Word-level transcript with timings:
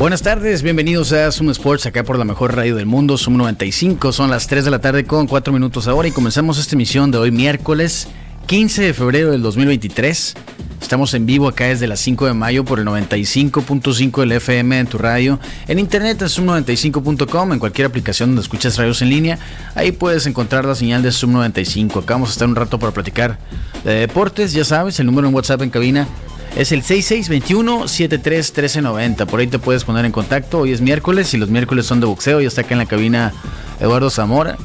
Buenas 0.00 0.22
tardes, 0.22 0.62
bienvenidos 0.62 1.12
a 1.12 1.30
Zoom 1.30 1.50
Sports, 1.50 1.84
acá 1.84 2.04
por 2.04 2.18
la 2.18 2.24
mejor 2.24 2.56
radio 2.56 2.74
del 2.74 2.86
mundo, 2.86 3.18
Zoom 3.18 3.36
95. 3.36 4.12
Son 4.12 4.30
las 4.30 4.46
3 4.46 4.64
de 4.64 4.70
la 4.70 4.78
tarde 4.78 5.04
con 5.04 5.26
4 5.26 5.52
minutos 5.52 5.88
ahora 5.88 6.08
y 6.08 6.10
comenzamos 6.10 6.56
esta 6.56 6.74
emisión 6.74 7.10
de 7.10 7.18
hoy 7.18 7.30
miércoles 7.30 8.08
15 8.46 8.82
de 8.82 8.94
febrero 8.94 9.30
del 9.30 9.42
2023. 9.42 10.36
Estamos 10.80 11.12
en 11.12 11.26
vivo 11.26 11.48
acá 11.48 11.66
desde 11.66 11.86
las 11.86 12.00
5 12.00 12.24
de 12.28 12.32
mayo 12.32 12.64
por 12.64 12.78
el 12.78 12.86
95.5 12.86 14.20
del 14.20 14.32
FM 14.32 14.78
en 14.78 14.86
tu 14.86 14.96
radio. 14.96 15.38
En 15.68 15.78
internet 15.78 16.22
es 16.22 16.38
zoom95.com, 16.38 17.52
en 17.52 17.58
cualquier 17.58 17.86
aplicación 17.86 18.30
donde 18.30 18.40
escuchas 18.40 18.78
radios 18.78 19.02
en 19.02 19.10
línea. 19.10 19.38
Ahí 19.74 19.92
puedes 19.92 20.26
encontrar 20.26 20.64
la 20.64 20.76
señal 20.76 21.02
de 21.02 21.12
Zoom 21.12 21.32
95. 21.32 21.98
Acá 21.98 22.14
vamos 22.14 22.30
a 22.30 22.32
estar 22.32 22.48
un 22.48 22.56
rato 22.56 22.78
para 22.78 22.92
platicar 22.92 23.38
de 23.84 23.92
deportes. 23.92 24.54
Ya 24.54 24.64
sabes, 24.64 24.98
el 24.98 25.04
número 25.04 25.28
en 25.28 25.34
WhatsApp 25.34 25.60
en 25.60 25.68
cabina 25.68 26.08
es 26.56 26.72
el 26.72 26.82
6621-731390. 26.82 29.26
Por 29.26 29.40
ahí 29.40 29.46
te 29.46 29.58
puedes 29.58 29.84
poner 29.84 30.04
en 30.04 30.12
contacto. 30.12 30.58
Hoy 30.60 30.72
es 30.72 30.80
miércoles 30.80 31.34
y 31.34 31.38
los 31.38 31.50
miércoles 31.50 31.86
son 31.86 32.00
de 32.00 32.06
boxeo. 32.06 32.40
Ya 32.40 32.48
está 32.48 32.62
acá 32.62 32.74
en 32.74 32.78
la 32.78 32.86
cabina 32.86 33.32
Eduardo 33.80 34.10
Zamora. 34.10 34.56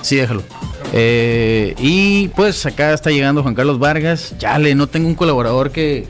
Así 0.00 0.16
déjalo. 0.16 0.42
Eh, 0.92 1.74
y 1.78 2.28
pues 2.28 2.64
acá 2.66 2.94
está 2.94 3.10
llegando 3.10 3.42
Juan 3.42 3.54
Carlos 3.54 3.78
Vargas. 3.78 4.34
Chale, 4.38 4.74
no 4.74 4.86
tengo 4.86 5.08
un 5.08 5.14
colaborador 5.14 5.70
que 5.70 6.06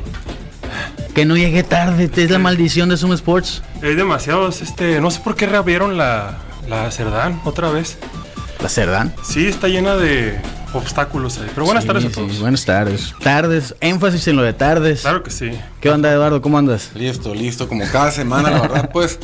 que 1.14 1.25
no 1.25 1.36
llegue 1.36 1.64
tarde. 1.64 2.09
Es 2.14 2.31
la 2.31 2.39
maldición 2.39 2.91
de 2.91 2.97
Zoom 2.97 3.12
Sports. 3.14 3.62
Hay 3.83 3.97
demasiados, 3.97 4.62
este, 4.62 5.01
no 5.01 5.11
sé 5.11 5.19
por 5.19 5.34
qué 5.34 5.47
reabrieron 5.47 5.98
la, 5.98 6.39
la 6.69 6.92
Cerdán 6.92 7.41
otra 7.45 7.70
vez. 7.70 7.98
¿La 8.62 8.69
Cerdán? 8.69 9.12
Sí, 9.25 9.47
está 9.47 9.67
llena 9.67 9.97
de 9.97 10.39
obstáculos 10.72 11.38
ahí. 11.38 11.48
Pero 11.55 11.66
buenas 11.66 11.84
tardes 11.84 12.05
a 12.05 12.11
todos. 12.11 12.38
buenas 12.41 12.64
tardes. 12.64 13.14
Tardes, 13.22 13.74
énfasis 13.80 14.28
en 14.28 14.36
lo 14.36 14.42
de 14.42 14.52
tardes. 14.52 15.02
Claro 15.02 15.22
que 15.22 15.30
sí. 15.30 15.50
¿Qué 15.80 15.91
onda, 15.91 16.12
Eduardo? 16.12 16.41
¿Cómo 16.42 16.58
andas? 16.58 16.91
Listo, 16.94 17.34
listo. 17.34 17.69
Como 17.69 17.84
cada 17.91 18.11
semana, 18.11 18.50
la 18.50 18.61
verdad, 18.61 18.91
pues 18.92 19.19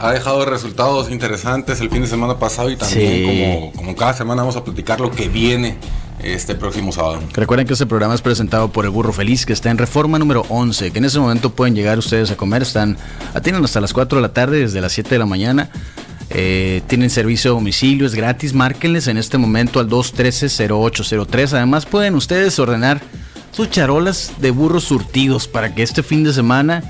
ha 0.00 0.12
dejado 0.12 0.44
resultados 0.44 1.10
interesantes 1.10 1.80
el 1.80 1.90
fin 1.90 2.02
de 2.02 2.08
semana 2.08 2.38
pasado 2.38 2.70
y 2.70 2.76
también 2.76 3.24
como, 3.26 3.72
como 3.72 3.96
cada 3.96 4.14
semana 4.14 4.42
vamos 4.42 4.56
a 4.56 4.64
platicar 4.64 5.00
lo 5.00 5.10
que 5.10 5.28
viene 5.28 5.76
este 6.22 6.54
próximo 6.54 6.92
sábado. 6.92 7.20
Recuerden 7.32 7.66
que 7.66 7.72
este 7.72 7.86
programa 7.86 8.14
es 8.14 8.22
presentado 8.22 8.68
por 8.70 8.84
el 8.84 8.90
Burro 8.90 9.12
Feliz, 9.12 9.44
que 9.44 9.52
está 9.52 9.70
en 9.70 9.78
reforma 9.78 10.18
número 10.18 10.44
11, 10.48 10.92
que 10.92 10.98
en 10.98 11.04
ese 11.04 11.18
momento 11.18 11.50
pueden 11.50 11.74
llegar 11.74 11.98
ustedes 11.98 12.30
a 12.30 12.36
comer, 12.36 12.62
están, 12.62 12.96
atienden 13.34 13.64
hasta 13.64 13.80
las 13.80 13.92
4 13.92 14.18
de 14.18 14.22
la 14.22 14.32
tarde, 14.32 14.60
desde 14.60 14.80
las 14.80 14.92
7 14.92 15.10
de 15.10 15.18
la 15.18 15.26
mañana. 15.26 15.70
Eh, 16.34 16.80
tienen 16.86 17.10
servicio 17.10 17.50
de 17.50 17.56
domicilio, 17.56 18.06
es 18.06 18.14
gratis. 18.14 18.54
Márquenles 18.54 19.06
en 19.06 19.18
este 19.18 19.36
momento 19.38 19.80
al 19.80 19.88
213-0803. 19.88 21.52
Además, 21.52 21.84
pueden 21.84 22.14
ustedes 22.14 22.58
ordenar 22.58 23.02
sus 23.50 23.70
charolas 23.70 24.32
de 24.40 24.50
burros 24.50 24.84
surtidos 24.84 25.46
para 25.46 25.74
que 25.74 25.82
este 25.82 26.02
fin 26.02 26.24
de 26.24 26.32
semana 26.32 26.82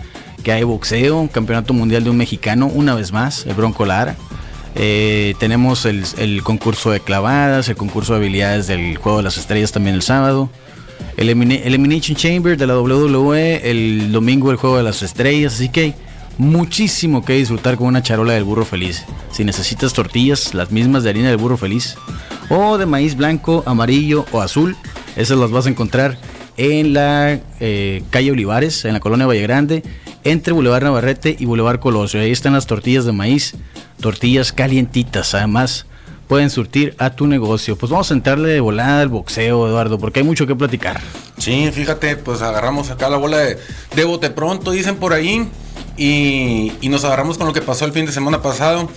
que 0.45 0.53
hay 0.53 0.63
boxeo, 0.63 1.29
campeonato 1.33 1.75
mundial 1.75 2.05
de 2.05 2.11
un 2.11 2.17
mexicano, 2.17 2.67
una 2.67 2.95
vez 2.95 3.13
más, 3.13 3.47
el 3.47 3.55
Bronco 3.55 3.85
Lara. 3.85 4.17
Eh, 4.75 5.35
tenemos 5.39 5.85
el, 5.87 6.05
el, 6.19 6.43
concurso 6.43 6.91
de 6.91 7.01
clavadas, 7.01 7.69
el 7.69 7.77
concurso 7.77 8.13
de 8.15 8.21
habilidades 8.21 8.69
del 8.69 8.97
Juego 8.97 9.19
de 9.19 9.25
las 9.25 9.37
Estrellas 9.37 9.73
también 9.73 9.97
el 9.97 10.03
sábado. 10.03 10.51
El 11.17 11.29
Elimination 11.29 12.17
Chamber 12.17 12.57
de 12.57 12.67
la 12.67 12.79
WWE, 12.79 13.71
el 13.71 14.13
domingo 14.13 14.51
el 14.51 14.57
Juego 14.57 14.79
de 14.79 14.83
las 14.83 15.03
Estrellas. 15.03 15.55
Así 15.55 15.69
que 15.69 15.95
muchísimo 16.39 17.25
que 17.25 17.35
disfrutar 17.35 17.77
con 17.77 17.87
una 17.87 18.03
charola 18.03 18.33
del 18.33 18.45
burro 18.45 18.65
feliz. 18.65 19.05
Si 19.31 19.45
necesitas 19.45 19.93
tortillas, 19.93 20.55
las 20.55 20.71
mismas 20.71 21.03
de 21.03 21.11
harina 21.11 21.29
del 21.29 21.37
burro 21.37 21.57
feliz, 21.57 21.97
o 22.49 22.79
de 22.79 22.87
maíz 22.87 23.17
blanco, 23.17 23.63
amarillo 23.67 24.25
o 24.33 24.41
azul, 24.41 24.77
esas 25.17 25.39
las 25.39 25.51
vas 25.51 25.67
a 25.67 25.71
encontrar 25.71 26.19
en 26.57 26.93
la 26.93 27.41
eh, 27.61 28.03
calle 28.11 28.31
Olivares, 28.31 28.85
en 28.85 28.93
la 28.93 29.01
colonia 29.01 29.27
Valle 29.27 29.43
Grande, 29.43 29.83
entre 30.25 30.53
Boulevard 30.53 30.85
Navarrete 30.85 31.37
y 31.39 31.45
Boulevard 31.45 31.81
Colosio. 31.81 32.21
Ahí 32.21 32.31
están 32.31 32.53
las 32.53 32.67
tortillas 32.67 33.05
de 33.05 33.13
maíz, 33.13 33.55
tortillas 34.01 34.53
calientitas, 34.53 35.35
además 35.35 35.87
pueden 36.29 36.51
surtir 36.51 36.95
a 36.99 37.11
tu 37.11 37.27
negocio. 37.27 37.77
Pues 37.77 37.91
vamos 37.91 38.11
a 38.11 38.15
entrarle 38.15 38.49
de 38.49 38.61
volada 38.61 39.03
al 39.03 39.09
boxeo, 39.09 39.69
Eduardo, 39.69 39.99
porque 39.99 40.21
hay 40.21 40.27
mucho 40.27 40.47
que 40.47 40.55
platicar. 40.55 41.01
Sí, 41.37 41.71
fíjate, 41.73 42.17
pues 42.17 42.41
agarramos 42.41 42.91
acá 42.91 43.11
la 43.11 43.19
bola 43.19 43.39
de, 43.39 43.59
de 43.95 44.05
bote 44.05 44.31
pronto, 44.31 44.71
dicen 44.71 44.97
por 44.97 45.13
ahí. 45.13 45.47
Y, 45.97 46.73
nos 46.83 47.05
agarramos 47.05 47.39
con 47.39 47.47
lo 47.47 47.53
que 47.53 47.63
pasó 47.63 47.85
el 47.85 47.93
fin 47.93 48.07
de 48.07 48.13
semana 48.13 48.43
pasado. 48.43 48.89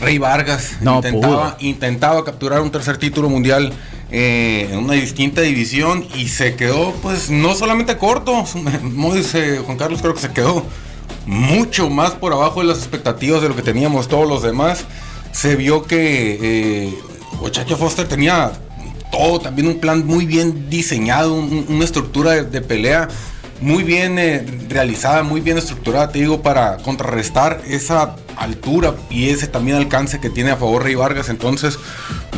Rey 0.00 0.18
Vargas 0.18 0.76
intentaba, 0.80 1.56
intentaba, 1.58 2.24
capturar 2.24 2.60
un 2.60 2.70
tercer 2.70 2.98
título 2.98 3.28
mundial 3.28 3.72
eh, 4.12 4.68
en 4.70 4.78
una 4.78 4.94
distinta 4.94 5.40
división 5.40 6.06
y 6.14 6.28
se 6.28 6.54
quedó, 6.54 6.92
pues, 7.02 7.30
no 7.30 7.54
solamente 7.54 7.96
corto, 7.96 8.44
Juan 8.44 9.76
Carlos 9.76 10.00
creo 10.00 10.14
que 10.14 10.20
se 10.20 10.30
quedó 10.30 10.64
mucho 11.26 11.90
más 11.90 12.12
por 12.12 12.32
abajo 12.32 12.60
de 12.60 12.66
las 12.66 12.78
expectativas 12.78 13.42
de 13.42 13.48
lo 13.48 13.56
que 13.56 13.62
teníamos 13.62 14.08
todos 14.08 14.28
los 14.28 14.42
demás. 14.42 14.84
Se 15.32 15.56
vio 15.56 15.84
que 15.84 16.38
eh, 16.40 16.98
Ochacho 17.42 17.76
Foster 17.76 18.08
tenía 18.08 18.52
todo, 19.10 19.38
también 19.38 19.68
un 19.68 19.78
plan 19.78 20.06
muy 20.06 20.26
bien 20.26 20.70
diseñado, 20.70 21.34
una 21.34 21.84
estructura 21.84 22.42
de 22.44 22.60
pelea 22.60 23.08
muy 23.60 23.82
bien 23.82 24.18
eh, 24.18 24.44
realizada, 24.68 25.22
muy 25.22 25.40
bien 25.40 25.58
estructurada, 25.58 26.10
te 26.10 26.20
digo, 26.20 26.42
para 26.42 26.76
contrarrestar 26.78 27.60
esa 27.66 28.16
altura 28.36 28.94
y 29.10 29.30
ese 29.30 29.48
también 29.48 29.76
alcance 29.76 30.20
que 30.20 30.30
tiene 30.30 30.50
a 30.50 30.56
favor 30.56 30.84
Rey 30.84 30.94
Vargas. 30.94 31.28
Entonces, 31.28 31.78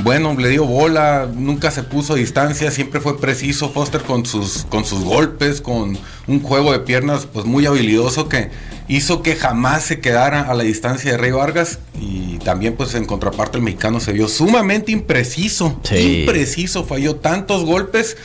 bueno, 0.02 0.34
le 0.34 0.48
dio 0.48 0.64
bola, 0.64 1.28
nunca 1.34 1.70
se 1.70 1.82
puso 1.82 2.14
a 2.14 2.16
distancia, 2.16 2.70
siempre 2.70 3.00
fue 3.00 3.20
preciso. 3.20 3.70
Foster 3.70 4.00
con 4.02 4.24
sus, 4.24 4.64
con 4.70 4.84
sus 4.84 5.04
golpes, 5.04 5.60
con 5.60 5.98
un 6.26 6.42
juego 6.42 6.72
de 6.72 6.80
piernas 6.80 7.26
pues 7.30 7.44
muy 7.44 7.66
habilidoso 7.66 8.28
que 8.28 8.50
hizo 8.88 9.22
que 9.22 9.36
jamás 9.36 9.84
se 9.84 10.00
quedara 10.00 10.42
a 10.42 10.54
la 10.54 10.64
distancia 10.64 11.12
de 11.12 11.18
Rey 11.18 11.32
Vargas. 11.32 11.80
Y 12.00 12.38
también 12.38 12.76
pues 12.76 12.94
en 12.94 13.04
contraparte 13.04 13.58
el 13.58 13.62
mexicano 13.62 14.00
se 14.00 14.12
vio 14.12 14.26
sumamente 14.26 14.90
impreciso, 14.90 15.78
impreciso, 15.90 16.84
falló 16.84 17.16
tantos 17.16 17.64
golpes 17.64 18.16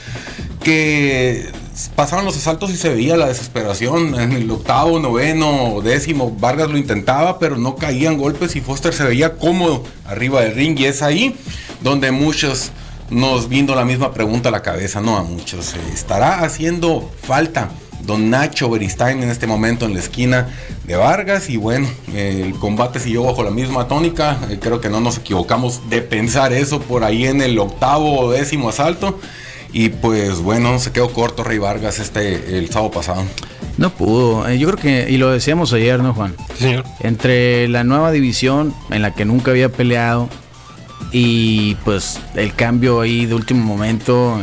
que 0.63 1.51
pasaban 1.95 2.25
los 2.25 2.37
asaltos 2.37 2.71
y 2.71 2.77
se 2.77 2.89
veía 2.89 3.17
la 3.17 3.27
desesperación. 3.27 4.19
En 4.19 4.31
el 4.31 4.49
octavo, 4.49 4.99
noveno, 4.99 5.81
décimo, 5.81 6.35
Vargas 6.39 6.69
lo 6.69 6.77
intentaba, 6.77 7.39
pero 7.39 7.57
no 7.57 7.75
caían 7.75 8.17
golpes 8.17 8.55
y 8.55 8.61
Foster 8.61 8.93
se 8.93 9.03
veía 9.03 9.37
cómodo 9.37 9.83
arriba 10.05 10.41
del 10.41 10.55
ring. 10.55 10.79
Y 10.79 10.85
es 10.85 11.01
ahí 11.01 11.35
donde 11.81 12.11
muchos 12.11 12.71
nos 13.09 13.49
viendo 13.49 13.75
la 13.75 13.85
misma 13.85 14.13
pregunta 14.13 14.49
a 14.49 14.51
la 14.51 14.61
cabeza, 14.61 15.01
no 15.01 15.17
a 15.17 15.23
muchos. 15.23 15.75
¿Estará 15.93 16.43
haciendo 16.43 17.09
falta 17.21 17.69
don 18.01 18.29
Nacho 18.29 18.69
Beristain 18.69 19.21
en 19.23 19.29
este 19.29 19.47
momento 19.47 19.85
en 19.85 19.93
la 19.93 19.99
esquina 19.99 20.47
de 20.85 20.95
Vargas? 20.95 21.49
Y 21.49 21.57
bueno, 21.57 21.87
el 22.13 22.53
combate 22.55 22.99
siguió 22.99 23.23
bajo 23.23 23.43
la 23.43 23.51
misma 23.51 23.87
tónica. 23.87 24.39
Eh, 24.49 24.59
creo 24.59 24.81
que 24.81 24.89
no 24.89 24.99
nos 25.01 25.17
equivocamos 25.17 25.89
de 25.89 26.01
pensar 26.01 26.53
eso 26.53 26.79
por 26.79 27.03
ahí 27.03 27.25
en 27.25 27.41
el 27.41 27.59
octavo 27.59 28.19
o 28.19 28.31
décimo 28.31 28.69
asalto. 28.69 29.19
Y 29.77 29.89
pues 29.89 30.39
bueno, 30.39 30.79
se 30.79 30.93
quedó 30.93 31.11
corto 31.11 31.43
Rey 31.43 31.57
Vargas 31.57 31.99
este 31.99 32.57
el 32.57 32.69
sábado 32.69 32.91
pasado. 32.91 33.25
No 33.77 33.89
pudo. 33.89 34.47
Eh, 34.47 34.57
yo 34.57 34.69
creo 34.69 34.79
que, 34.79 35.11
y 35.11 35.17
lo 35.17 35.29
decíamos 35.29 35.73
ayer, 35.73 36.01
¿no, 36.01 36.13
Juan? 36.13 36.33
Sí, 36.53 36.63
señor. 36.63 36.85
Entre 37.01 37.67
la 37.67 37.83
nueva 37.83 38.13
división 38.13 38.73
en 38.89 39.01
la 39.01 39.13
que 39.13 39.25
nunca 39.25 39.51
había 39.51 39.67
peleado 39.67 40.29
y 41.11 41.75
pues 41.83 42.21
el 42.35 42.53
cambio 42.53 43.01
ahí 43.01 43.25
de 43.25 43.35
último 43.35 43.65
momento 43.65 44.39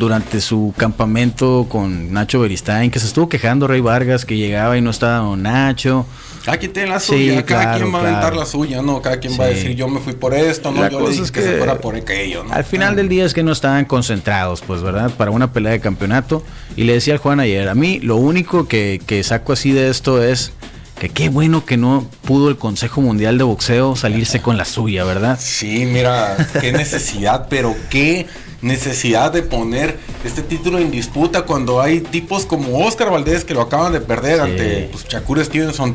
durante 0.00 0.40
su 0.40 0.74
campamento 0.76 1.68
con 1.68 2.12
Nacho 2.12 2.40
Beristain, 2.40 2.90
que 2.90 2.98
se 2.98 3.06
estuvo 3.06 3.28
quejando 3.28 3.68
Rey 3.68 3.80
Vargas 3.80 4.24
que 4.24 4.36
llegaba 4.36 4.76
y 4.76 4.80
no 4.80 4.90
estaba 4.90 5.18
don 5.18 5.44
Nacho. 5.44 6.04
Cada 6.44 6.58
quien 6.58 6.72
tiene 6.72 6.90
la 6.90 7.00
suya, 7.00 7.44
cada 7.44 7.76
quien 7.76 7.92
va 7.92 8.00
a 8.00 8.02
aventar 8.02 8.36
la 8.36 8.44
suya, 8.44 8.82
¿no? 8.82 9.00
Cada 9.00 9.18
quien 9.18 9.38
va 9.40 9.44
a 9.44 9.48
decir 9.48 9.74
yo 9.74 9.88
me 9.88 10.00
fui 10.00 10.12
por 10.12 10.34
esto, 10.34 10.70
no, 10.70 10.88
yo 10.90 11.00
le 11.00 11.10
dije 11.10 11.32
que, 11.32 11.42
se 11.42 11.56
fuera 11.56 11.78
por 11.78 11.96
aquello, 11.96 12.44
¿no? 12.44 12.52
Al 12.52 12.64
final 12.64 12.96
del 12.96 13.08
día 13.08 13.24
es 13.24 13.32
que 13.32 13.42
no 13.42 13.52
estaban 13.52 13.86
concentrados, 13.86 14.60
pues, 14.60 14.82
¿verdad? 14.82 15.10
Para 15.10 15.30
una 15.30 15.52
pelea 15.52 15.72
de 15.72 15.80
campeonato. 15.80 16.44
Y 16.76 16.84
le 16.84 16.92
decía 16.92 17.14
al 17.14 17.18
Juan 17.18 17.40
ayer, 17.40 17.68
a 17.68 17.74
mí 17.74 17.98
lo 18.00 18.16
único 18.16 18.68
que, 18.68 19.00
que 19.06 19.22
saco 19.22 19.54
así 19.54 19.72
de 19.72 19.88
esto 19.88 20.22
es 20.22 20.52
que 20.98 21.08
qué 21.08 21.28
bueno 21.28 21.64
que 21.64 21.76
no 21.76 22.08
pudo 22.26 22.50
el 22.50 22.58
Consejo 22.58 23.00
Mundial 23.00 23.38
de 23.38 23.44
Boxeo 23.44 23.96
salirse 23.96 24.40
con 24.40 24.56
la 24.58 24.64
suya, 24.64 25.04
¿verdad? 25.04 25.38
Sí, 25.40 25.86
mira, 25.86 26.36
qué 26.60 26.72
necesidad, 26.72 27.46
pero 27.48 27.74
qué 27.90 28.26
necesidad 28.64 29.32
de 29.32 29.42
poner 29.42 29.98
este 30.24 30.42
título 30.42 30.78
en 30.78 30.90
disputa 30.90 31.42
cuando 31.42 31.80
hay 31.80 32.00
tipos 32.00 32.46
como 32.46 32.84
Oscar 32.84 33.10
Valdés 33.10 33.44
que 33.44 33.54
lo 33.54 33.60
acaban 33.60 33.92
de 33.92 34.00
perder 34.00 34.40
ante 34.40 34.88
pues, 34.90 35.06
Shakur 35.06 35.44
Stevenson 35.44 35.94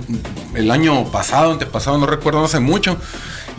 el 0.56 0.69
año 0.69 1.06
pasado, 1.12 1.51
antepasado, 1.51 1.98
no 1.98 2.06
recuerdo, 2.06 2.39
no 2.39 2.45
hace 2.45 2.60
mucho. 2.60 2.98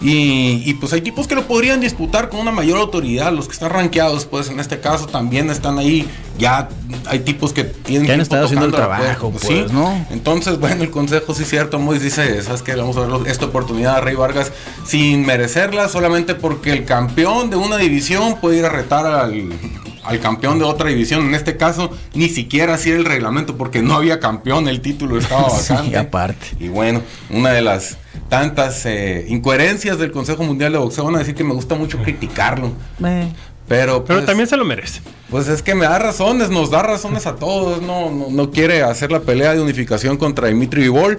Y, 0.02 0.74
pues 0.74 0.92
hay 0.94 1.02
tipos 1.02 1.28
que 1.28 1.34
lo 1.34 1.46
podrían 1.46 1.80
disputar 1.80 2.30
con 2.30 2.40
una 2.40 2.52
mayor 2.52 2.78
autoridad. 2.78 3.32
Los 3.32 3.46
que 3.46 3.52
están 3.52 3.70
rankeados, 3.70 4.24
pues 4.24 4.48
en 4.48 4.58
este 4.58 4.80
caso 4.80 5.06
también 5.06 5.50
están 5.50 5.78
ahí. 5.78 6.08
Ya 6.38 6.70
hay 7.06 7.20
tipos 7.20 7.52
que 7.52 7.64
tienen 7.64 8.06
que 8.06 8.12
han 8.14 8.20
estado 8.20 8.46
haciendo 8.46 8.64
el 8.64 8.72
trabajo, 8.72 9.30
pues, 9.30 9.44
¿sí? 9.44 9.64
¿no? 9.72 10.06
Entonces, 10.10 10.58
bueno, 10.58 10.82
el 10.82 10.90
consejo 10.90 11.34
sí 11.34 11.42
es 11.42 11.50
cierto. 11.50 11.78
Mois 11.78 12.02
dice, 12.02 12.42
¿sabes 12.42 12.62
qué? 12.62 12.74
Vamos 12.74 12.96
a 12.96 13.00
ver 13.00 13.30
esta 13.30 13.44
oportunidad 13.44 13.96
a 13.96 14.00
Rey 14.00 14.14
Vargas 14.14 14.52
sin 14.86 15.26
merecerla, 15.26 15.88
solamente 15.88 16.34
porque 16.34 16.72
el 16.72 16.86
campeón 16.86 17.50
de 17.50 17.56
una 17.56 17.76
división 17.76 18.38
puede 18.40 18.58
ir 18.58 18.64
a 18.64 18.70
retar 18.70 19.04
al 19.04 19.50
al 20.04 20.20
campeón 20.20 20.58
de 20.58 20.64
otra 20.64 20.88
división. 20.88 21.26
En 21.26 21.34
este 21.34 21.56
caso, 21.56 21.90
ni 22.14 22.28
siquiera 22.28 22.74
así 22.74 22.90
el 22.90 23.04
reglamento, 23.04 23.56
porque 23.56 23.82
no 23.82 23.94
había 23.94 24.20
campeón, 24.20 24.68
el 24.68 24.80
título 24.80 25.18
estaba 25.18 25.42
bastante. 25.48 25.96
aparte. 25.96 26.46
Y 26.58 26.68
bueno, 26.68 27.02
una 27.30 27.50
de 27.50 27.62
las 27.62 27.96
tantas 28.28 28.86
eh, 28.86 29.26
incoherencias 29.28 29.98
del 29.98 30.12
Consejo 30.12 30.44
Mundial 30.44 30.72
de 30.72 30.78
Boxeo, 30.78 31.04
van 31.04 31.16
a 31.16 31.18
decir 31.18 31.34
que 31.34 31.44
me 31.44 31.54
gusta 31.54 31.74
mucho 31.74 31.98
criticarlo. 31.98 32.72
Pero, 32.98 34.04
Pero 34.04 34.04
pues, 34.04 34.26
también 34.26 34.48
se 34.48 34.56
lo 34.56 34.64
merece. 34.64 35.00
Pues 35.30 35.46
es 35.48 35.62
que 35.62 35.74
me 35.74 35.84
da 35.84 35.98
razones, 35.98 36.50
nos 36.50 36.70
da 36.70 36.82
razones 36.82 37.26
a 37.26 37.36
todos. 37.36 37.80
No, 37.82 38.10
no, 38.10 38.26
no 38.30 38.50
quiere 38.50 38.82
hacer 38.82 39.12
la 39.12 39.20
pelea 39.20 39.54
de 39.54 39.60
unificación 39.60 40.16
contra 40.16 40.48
Dimitri 40.48 40.82
Vivol. 40.82 41.18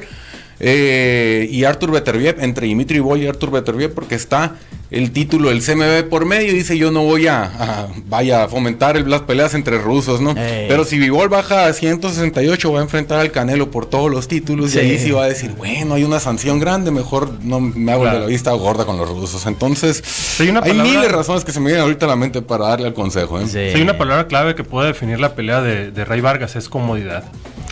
Eh, 0.63 1.47
y 1.49 1.63
Artur 1.63 1.91
Beterbiev, 1.91 2.35
entre 2.39 2.67
Dimitri 2.67 2.99
Boy 2.99 3.23
y 3.23 3.27
Artur 3.27 3.49
Beterbiev, 3.49 3.93
porque 3.95 4.13
está 4.13 4.57
el 4.91 5.11
título 5.11 5.49
del 5.49 5.63
CMB 5.63 6.09
por 6.09 6.25
medio. 6.25 6.53
Dice: 6.53 6.77
Yo 6.77 6.91
no 6.91 7.03
voy 7.03 7.25
a, 7.27 7.87
vaya 8.07 8.43
a 8.43 8.49
fomentar 8.49 8.99
las 9.07 9.21
peleas 9.21 9.53
entre 9.53 9.79
rusos, 9.79 10.19
¿no? 10.19 10.35
Pero 10.35 10.83
si 10.83 10.99
Vivol 10.99 11.29
baja 11.29 11.65
a 11.65 11.73
168, 11.73 12.71
va 12.71 12.79
a 12.79 12.83
enfrentar 12.83 13.19
al 13.19 13.31
Canelo 13.31 13.71
por 13.71 13.85
todos 13.85 14.11
los 14.11 14.27
títulos. 14.27 14.75
Y 14.75 14.79
ahí 14.79 14.99
sí 14.99 15.11
va 15.11 15.23
a 15.23 15.27
decir: 15.27 15.51
Bueno, 15.51 15.95
hay 15.95 16.03
una 16.03 16.19
sanción 16.19 16.59
grande, 16.59 16.91
mejor 16.91 17.31
no 17.41 17.61
me 17.61 17.91
hago 17.91 18.05
de 18.05 18.19
la 18.19 18.25
vista 18.25 18.51
gorda 18.51 18.85
con 18.85 18.97
los 18.97 19.09
rusos. 19.09 19.45
Entonces, 19.45 20.03
hay, 20.39 20.73
miles 20.73 21.01
de 21.01 21.09
razones 21.09 21.45
que 21.45 21.53
se 21.53 21.59
me 21.61 21.67
vienen 21.67 21.83
ahorita 21.83 22.05
a 22.05 22.09
la 22.09 22.17
mente 22.17 22.41
para 22.41 22.67
darle 22.67 22.89
el 22.89 22.93
consejo. 22.93 23.39
¿eh? 23.39 23.73
hay 23.73 23.81
una 23.81 23.97
palabra 23.97 24.27
clave 24.27 24.55
que 24.55 24.63
puede 24.63 24.87
definir 24.87 25.19
la 25.19 25.35
pelea 25.35 25.61
de, 25.61 25.91
de 25.91 26.03
Rey 26.03 26.19
Vargas: 26.19 26.57
es 26.57 26.67
comodidad. 26.67 27.23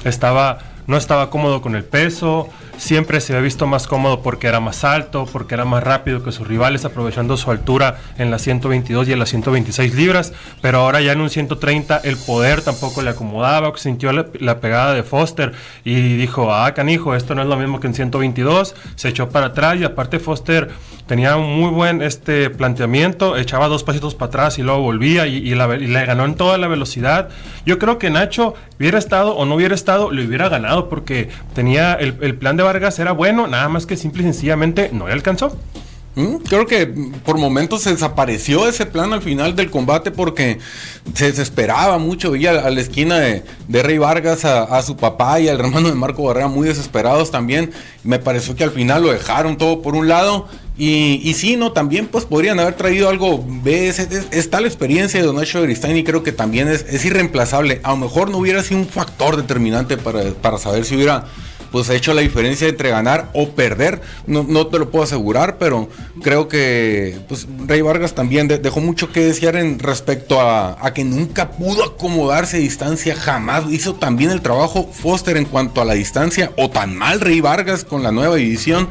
Estaba, 0.06 0.60
no 0.88 0.96
estaba 0.96 1.30
cómodo 1.30 1.62
con 1.62 1.76
el 1.76 1.84
peso 1.84 2.50
siempre 2.80 3.22
se 3.22 3.34
había 3.34 3.44
visto 3.44 3.68
más 3.68 3.88
cómodo 3.88 4.22
porque 4.22 4.48
era 4.48 4.60
más 4.60 4.84
alto, 4.84 5.28
porque 5.32 5.54
era 5.54 5.66
más 5.66 5.84
rápido 5.84 6.24
que 6.24 6.32
sus 6.32 6.48
rivales, 6.48 6.86
aprovechando 6.86 7.38
su 7.38 7.52
altura 7.52 8.00
en 8.18 8.32
las 8.32 8.42
122 8.42 9.08
y 9.08 9.14
en 9.14 9.20
las 9.20 9.30
126 9.30 9.94
libras, 9.94 10.34
pero 10.62 10.80
ahora 10.80 11.02
ya 11.02 11.12
en 11.12 11.22
un 11.22 11.30
130 11.30 11.98
el 12.04 12.18
poder 12.18 12.62
tampoco 12.62 13.02
le 13.02 13.12
acomodaba, 13.12 13.72
sintió 13.78 14.12
la, 14.12 14.60
pegada 14.60 14.94
de 14.94 15.04
Foster 15.04 15.52
y 15.84 16.18
dijo, 16.18 16.54
ah, 16.54 16.74
canijo, 16.74 17.16
esto 17.16 17.36
no 17.36 17.42
es 17.42 17.48
lo 17.48 17.58
mismo 17.58 17.80
que 17.80 17.88
en 17.88 17.94
122, 17.94 18.76
se 18.96 19.10
echó 19.10 19.30
para 19.30 19.48
atrás 19.48 19.78
y 19.80 19.84
aparte 19.84 20.20
Foster 20.20 20.70
tenía 21.10 21.38
un 21.38 21.60
muy 21.60 21.72
buen 21.72 22.04
este 22.04 22.52
planteamiento, 22.52 23.36
echaba 23.36 23.68
dos 23.68 23.84
pasitos 23.84 24.14
para 24.14 24.28
atrás 24.28 24.60
y 24.60 24.62
luego 24.62 24.82
volvía 24.82 25.26
y, 25.26 25.42
le 25.56 26.06
ganó 26.06 26.24
en 26.24 26.36
toda 26.36 26.60
la 26.60 26.68
velocidad. 26.68 27.30
Yo 27.66 27.80
creo 27.80 27.98
que 27.98 28.12
Nacho 28.12 28.54
hubiera 28.80 29.00
estado 29.00 29.36
o 29.36 29.44
no 29.44 29.56
hubiera 29.56 29.74
estado, 29.74 30.12
le 30.12 30.24
hubiera 30.24 30.50
ganado 30.50 30.88
porque 30.88 31.30
tenía 31.56 31.94
el, 31.94 32.16
el 32.22 32.36
plan 32.36 32.58
de 32.58 32.64
Vargas 32.64 33.00
era 33.00 33.12
bueno, 33.12 33.48
nada 33.48 33.68
más 33.70 33.88
que 33.88 33.98
simple 33.98 34.22
y 34.22 34.26
sencillamente 34.26 34.92
no 34.94 35.08
le 35.08 35.14
alcanzó. 35.14 35.58
Mm, 36.20 36.36
creo 36.40 36.66
que 36.66 36.86
por 37.24 37.38
momentos 37.38 37.84
se 37.84 37.92
desapareció 37.92 38.68
ese 38.68 38.86
plan 38.86 39.14
al 39.14 39.22
final 39.22 39.56
del 39.56 39.72
combate 39.72 40.12
porque 40.12 40.60
se 41.14 41.28
desesperaba 41.28 41.98
mucho. 41.98 42.32
Veía 42.32 42.60
a 42.60 42.70
la 42.70 42.82
esquina 42.82 43.20
de, 43.20 43.44
Rey 43.70 43.98
Vargas 43.98 44.44
a, 44.44 44.82
su 44.82 44.98
papá 44.98 45.40
y 45.40 45.48
al 45.48 45.62
hermano 45.62 45.88
de 45.88 45.96
Marco 45.96 46.24
Barrera 46.24 46.50
muy 46.50 46.68
desesperados 46.68 47.32
también. 47.32 47.72
Me 48.04 48.20
pareció 48.20 48.54
que 48.58 48.66
al 48.66 48.72
final 48.72 49.04
lo 49.04 49.14
dejaron 49.14 49.58
todo 49.58 49.82
por 49.82 49.96
un 49.96 50.10
lado. 50.10 50.50
Y, 50.78 51.22
y 51.24 51.34
sí, 51.36 51.56
no, 51.56 51.72
también 51.72 52.08
pues 52.08 52.26
podrían 52.26 52.60
haber 52.60 52.74
traído 52.74 53.08
algo. 53.08 53.42
¿ves? 53.64 54.00
Es, 54.00 54.50
tal 54.50 54.66
experiencia 54.66 55.22
de 55.22 55.26
Don 55.26 55.38
Nacho 55.38 55.62
Gristain 55.62 55.96
y 55.96 56.04
creo 56.04 56.22
que 56.22 56.34
también 56.34 56.68
es, 56.68 56.86
es, 56.90 57.06
irreemplazable. 57.06 57.80
A 57.84 57.92
lo 57.92 57.98
mejor 57.98 58.30
no 58.30 58.40
hubiera 58.40 58.62
sido 58.62 58.82
un 58.82 58.88
factor 58.88 59.38
determinante 59.38 59.96
para, 59.96 60.32
para 60.34 60.58
saber 60.58 60.84
si 60.84 60.98
hubiera 60.98 61.28
pues 61.72 61.90
ha 61.90 61.96
hecho 61.96 62.14
la 62.14 62.22
diferencia 62.22 62.68
entre 62.68 62.90
ganar 62.90 63.30
o 63.34 63.50
perder. 63.50 64.02
No, 64.28 64.44
no 64.44 64.68
te 64.68 64.80
lo 64.80 64.90
puedo 64.90 65.04
asegurar, 65.04 65.58
pero 65.58 65.90
creo 66.22 66.48
que 66.48 67.18
pues, 67.28 67.48
Rey 67.66 67.82
Vargas 67.82 68.14
también 68.14 68.48
dejó 68.48 68.80
mucho 68.80 69.12
que 69.12 69.22
desear 69.26 69.56
en 69.56 69.80
respecto 69.80 70.40
a, 70.42 70.78
a, 70.86 70.94
que 70.94 71.04
nunca 71.04 71.52
pudo 71.52 71.84
acomodarse 71.84 72.58
a 72.58 72.60
distancia, 72.60 73.16
jamás 73.16 73.64
hizo 73.70 73.96
también 73.96 74.32
el 74.32 74.42
trabajo 74.42 74.90
Foster 74.92 75.38
en 75.38 75.46
cuanto 75.46 75.82
a 75.82 75.86
la 75.86 75.94
distancia, 75.94 76.52
o 76.58 76.70
tan 76.70 76.96
mal 76.96 77.22
Rey 77.22 77.42
Vargas 77.42 77.84
con 77.84 78.04
la 78.04 78.12
nueva 78.12 78.38
edición 78.38 78.90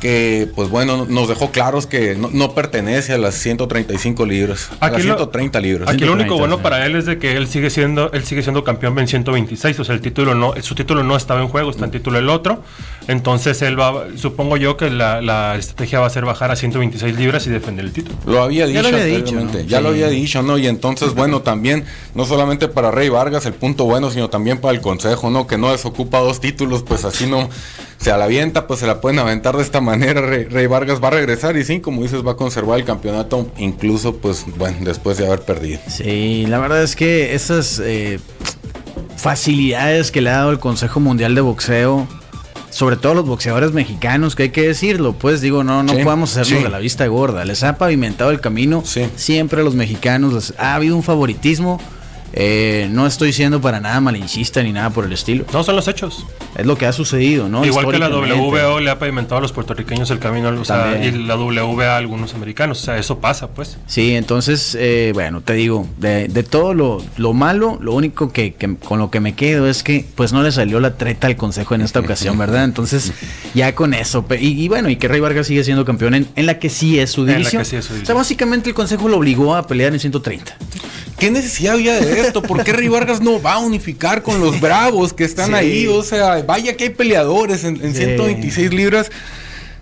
que 0.00 0.48
pues 0.54 0.68
bueno, 0.68 1.06
nos 1.08 1.28
dejó 1.28 1.50
claros 1.50 1.86
que 1.86 2.16
no, 2.16 2.54
pertenece 2.54 3.12
a 3.12 3.18
las 3.18 3.34
135 3.34 4.24
libras, 4.26 4.70
a 4.80 4.90
las 4.90 5.02
130 5.02 5.60
libras. 5.60 5.88
Aquí 5.88 6.04
lo 6.04 6.12
único 6.12 6.38
bueno 6.38 6.60
para 6.60 6.86
él 6.86 6.96
es 6.96 7.06
de 7.06 7.18
que 7.18 7.36
él 7.36 7.48
sigue 7.48 7.70
siendo 7.70 8.10
él 8.12 8.24
sigue 8.24 8.42
siendo 8.42 8.64
campeón 8.64 8.98
en 8.98 9.08
126, 9.08 9.80
o 9.80 9.84
sea, 9.84 9.94
el 9.94 10.00
título 10.00 10.34
no 10.34 10.54
su 10.62 10.74
título 10.74 11.02
no 11.02 11.16
estaba 11.16 11.40
en 11.40 11.48
juego, 11.48 11.70
está 11.70 11.84
en 11.84 11.90
título 11.90 12.18
el 12.18 12.28
otro. 12.28 12.62
Entonces 13.08 13.62
él 13.62 13.80
va 13.80 14.06
supongo 14.16 14.56
yo 14.56 14.76
que 14.76 14.90
la, 14.90 15.56
estrategia 15.56 16.00
va 16.00 16.06
a 16.06 16.10
ser 16.10 16.24
bajar 16.24 16.50
a 16.50 16.56
126 16.56 17.16
libras 17.16 17.46
y 17.46 17.50
defender 17.50 17.84
el 17.84 17.92
título. 17.92 18.16
Lo 18.26 18.42
había 18.42 18.66
dicho, 18.66 18.82
ya 18.82 18.90
lo 18.90 18.96
había 18.96 19.04
dicho, 19.04 19.34
¿no? 19.34 19.60
ya 19.60 19.80
lo 19.80 19.88
había 19.88 20.08
dicho, 20.08 20.42
¿no? 20.42 20.58
Y 20.58 20.66
entonces 20.66 21.14
bueno, 21.14 21.42
también 21.42 21.84
no 22.14 22.24
solamente 22.24 22.68
para 22.68 22.90
Rey 22.90 23.08
Vargas 23.08 23.46
el 23.46 23.54
punto 23.54 23.84
bueno, 23.84 24.10
sino 24.10 24.28
también 24.28 24.60
para 24.60 24.74
el 24.74 24.80
consejo, 24.80 25.30
¿no? 25.30 25.46
Que 25.46 25.58
no 25.58 25.70
desocupa 25.70 26.18
dos 26.20 26.40
títulos, 26.40 26.82
pues 26.82 27.04
así 27.04 27.26
no 27.26 27.48
se 27.98 28.10
la 28.10 28.24
avienta, 28.24 28.66
pues 28.66 28.80
se 28.80 28.86
la 28.86 29.00
pueden 29.00 29.18
aventar 29.18 29.56
de 29.56 29.62
esta 29.62 29.80
manera. 29.80 30.20
Rey, 30.20 30.66
Vargas 30.66 31.02
va 31.02 31.08
a 31.08 31.12
regresar 31.12 31.56
y 31.56 31.64
sí, 31.64 31.80
como 31.80 32.02
dices, 32.02 32.26
va 32.26 32.32
a 32.32 32.36
conservar 32.36 32.78
el 32.78 32.84
campeonato, 32.84 33.50
incluso, 33.58 34.16
pues, 34.16 34.44
bueno, 34.56 34.78
después 34.82 35.18
de 35.18 35.26
haber 35.26 35.40
perdido. 35.40 35.80
Sí, 35.88 36.46
la 36.46 36.58
verdad 36.58 36.82
es 36.82 36.94
que 36.94 37.34
esas 37.34 37.80
eh, 37.84 38.20
facilidades 39.16 40.10
que 40.12 40.20
le 40.20 40.30
ha 40.30 40.34
dado 40.34 40.50
el 40.52 40.60
Consejo 40.60 41.00
Mundial 41.00 41.34
de 41.34 41.40
Boxeo, 41.40 42.06
sobre 42.70 42.96
todo 42.96 43.14
los 43.14 43.26
boxeadores 43.26 43.72
mexicanos, 43.72 44.36
que 44.36 44.44
hay 44.44 44.50
que 44.50 44.62
decirlo, 44.62 45.14
pues 45.14 45.40
digo, 45.40 45.64
no, 45.64 45.82
no 45.82 45.94
podemos 45.94 46.36
hacerlo 46.36 46.64
de 46.64 46.70
la 46.70 46.78
vista 46.78 47.06
gorda. 47.08 47.44
Les 47.44 47.64
ha 47.64 47.78
pavimentado 47.78 48.30
el 48.30 48.40
camino 48.40 48.84
siempre 49.16 49.60
a 49.60 49.64
los 49.64 49.74
mexicanos. 49.74 50.54
Ha 50.58 50.74
habido 50.74 50.94
un 50.94 51.02
favoritismo 51.02 51.80
eh, 52.32 52.88
no 52.90 53.06
estoy 53.06 53.32
siendo 53.32 53.60
para 53.60 53.80
nada 53.80 54.00
malinchista 54.00 54.62
ni 54.62 54.72
nada 54.72 54.90
por 54.90 55.04
el 55.04 55.12
estilo. 55.12 55.44
No, 55.52 55.64
son 55.64 55.76
los 55.76 55.88
hechos. 55.88 56.26
Es 56.56 56.66
lo 56.66 56.76
que 56.76 56.86
ha 56.86 56.92
sucedido, 56.92 57.48
¿no? 57.48 57.64
Igual 57.64 57.90
que 57.90 57.98
la 57.98 58.08
WBO 58.08 58.80
le 58.80 58.90
ha 58.90 58.98
pavimentado 58.98 59.38
a 59.38 59.40
los 59.40 59.52
puertorriqueños 59.52 60.10
el 60.10 60.18
camino 60.18 60.48
y 60.48 61.10
la 61.10 61.36
WBA 61.36 61.94
a 61.94 61.96
algunos 61.96 62.34
americanos. 62.34 62.80
O 62.80 62.84
sea, 62.84 62.98
eso 62.98 63.18
pasa, 63.18 63.48
pues. 63.48 63.78
Sí, 63.86 64.14
entonces, 64.14 64.76
eh, 64.78 65.12
bueno, 65.14 65.40
te 65.40 65.54
digo, 65.54 65.86
de, 65.98 66.28
todo 66.48 66.74
lo, 66.74 67.32
malo, 67.32 67.78
lo 67.80 67.94
único 67.94 68.32
que, 68.32 68.54
con 68.84 68.98
lo 68.98 69.10
que 69.10 69.20
me 69.20 69.34
quedo 69.34 69.68
es 69.68 69.82
que 69.82 70.04
pues 70.14 70.32
no 70.32 70.42
le 70.42 70.52
salió 70.52 70.80
la 70.80 70.96
treta 70.96 71.26
al 71.26 71.36
consejo 71.36 71.74
en 71.74 71.82
esta 71.82 72.00
ocasión, 72.08 72.36
¿verdad? 72.38 72.64
Entonces, 72.64 73.12
ya 73.54 73.74
con 73.74 73.94
eso. 73.94 74.24
Y, 74.38 74.68
bueno, 74.68 74.88
y 74.88 74.96
que 74.96 75.08
Rey 75.08 75.20
Vargas 75.20 75.46
sigue 75.46 75.64
siendo 75.64 75.84
campeón 75.84 76.14
en, 76.14 76.46
la 76.46 76.58
que 76.58 76.68
sí 76.68 76.98
es 76.98 77.10
su 77.10 77.24
división. 77.24 77.62
O 77.62 77.64
sea, 77.64 78.14
básicamente 78.14 78.68
el 78.68 78.74
consejo 78.74 79.08
lo 79.08 79.16
obligó 79.16 79.54
a 79.54 79.66
pelear 79.66 79.92
en 79.92 80.00
130. 80.00 80.56
¿Qué 81.18 81.30
necesidad 81.30 81.74
había 81.74 82.00
de 82.00 82.20
esto? 82.20 82.42
¿Por 82.42 82.62
qué 82.62 82.72
Rey 82.72 82.88
Vargas 82.88 83.20
no 83.20 83.42
va 83.42 83.54
a 83.54 83.58
unificar 83.58 84.22
con 84.22 84.40
los 84.40 84.60
bravos 84.60 85.12
que 85.12 85.24
están 85.24 85.54
ahí? 85.54 85.86
O 85.88 86.02
sea, 86.02 86.42
vaya 86.42 86.76
que 86.76 86.84
hay 86.84 86.90
peleadores 86.90 87.64
en, 87.64 87.76
126 87.94 88.72
libras. 88.72 89.10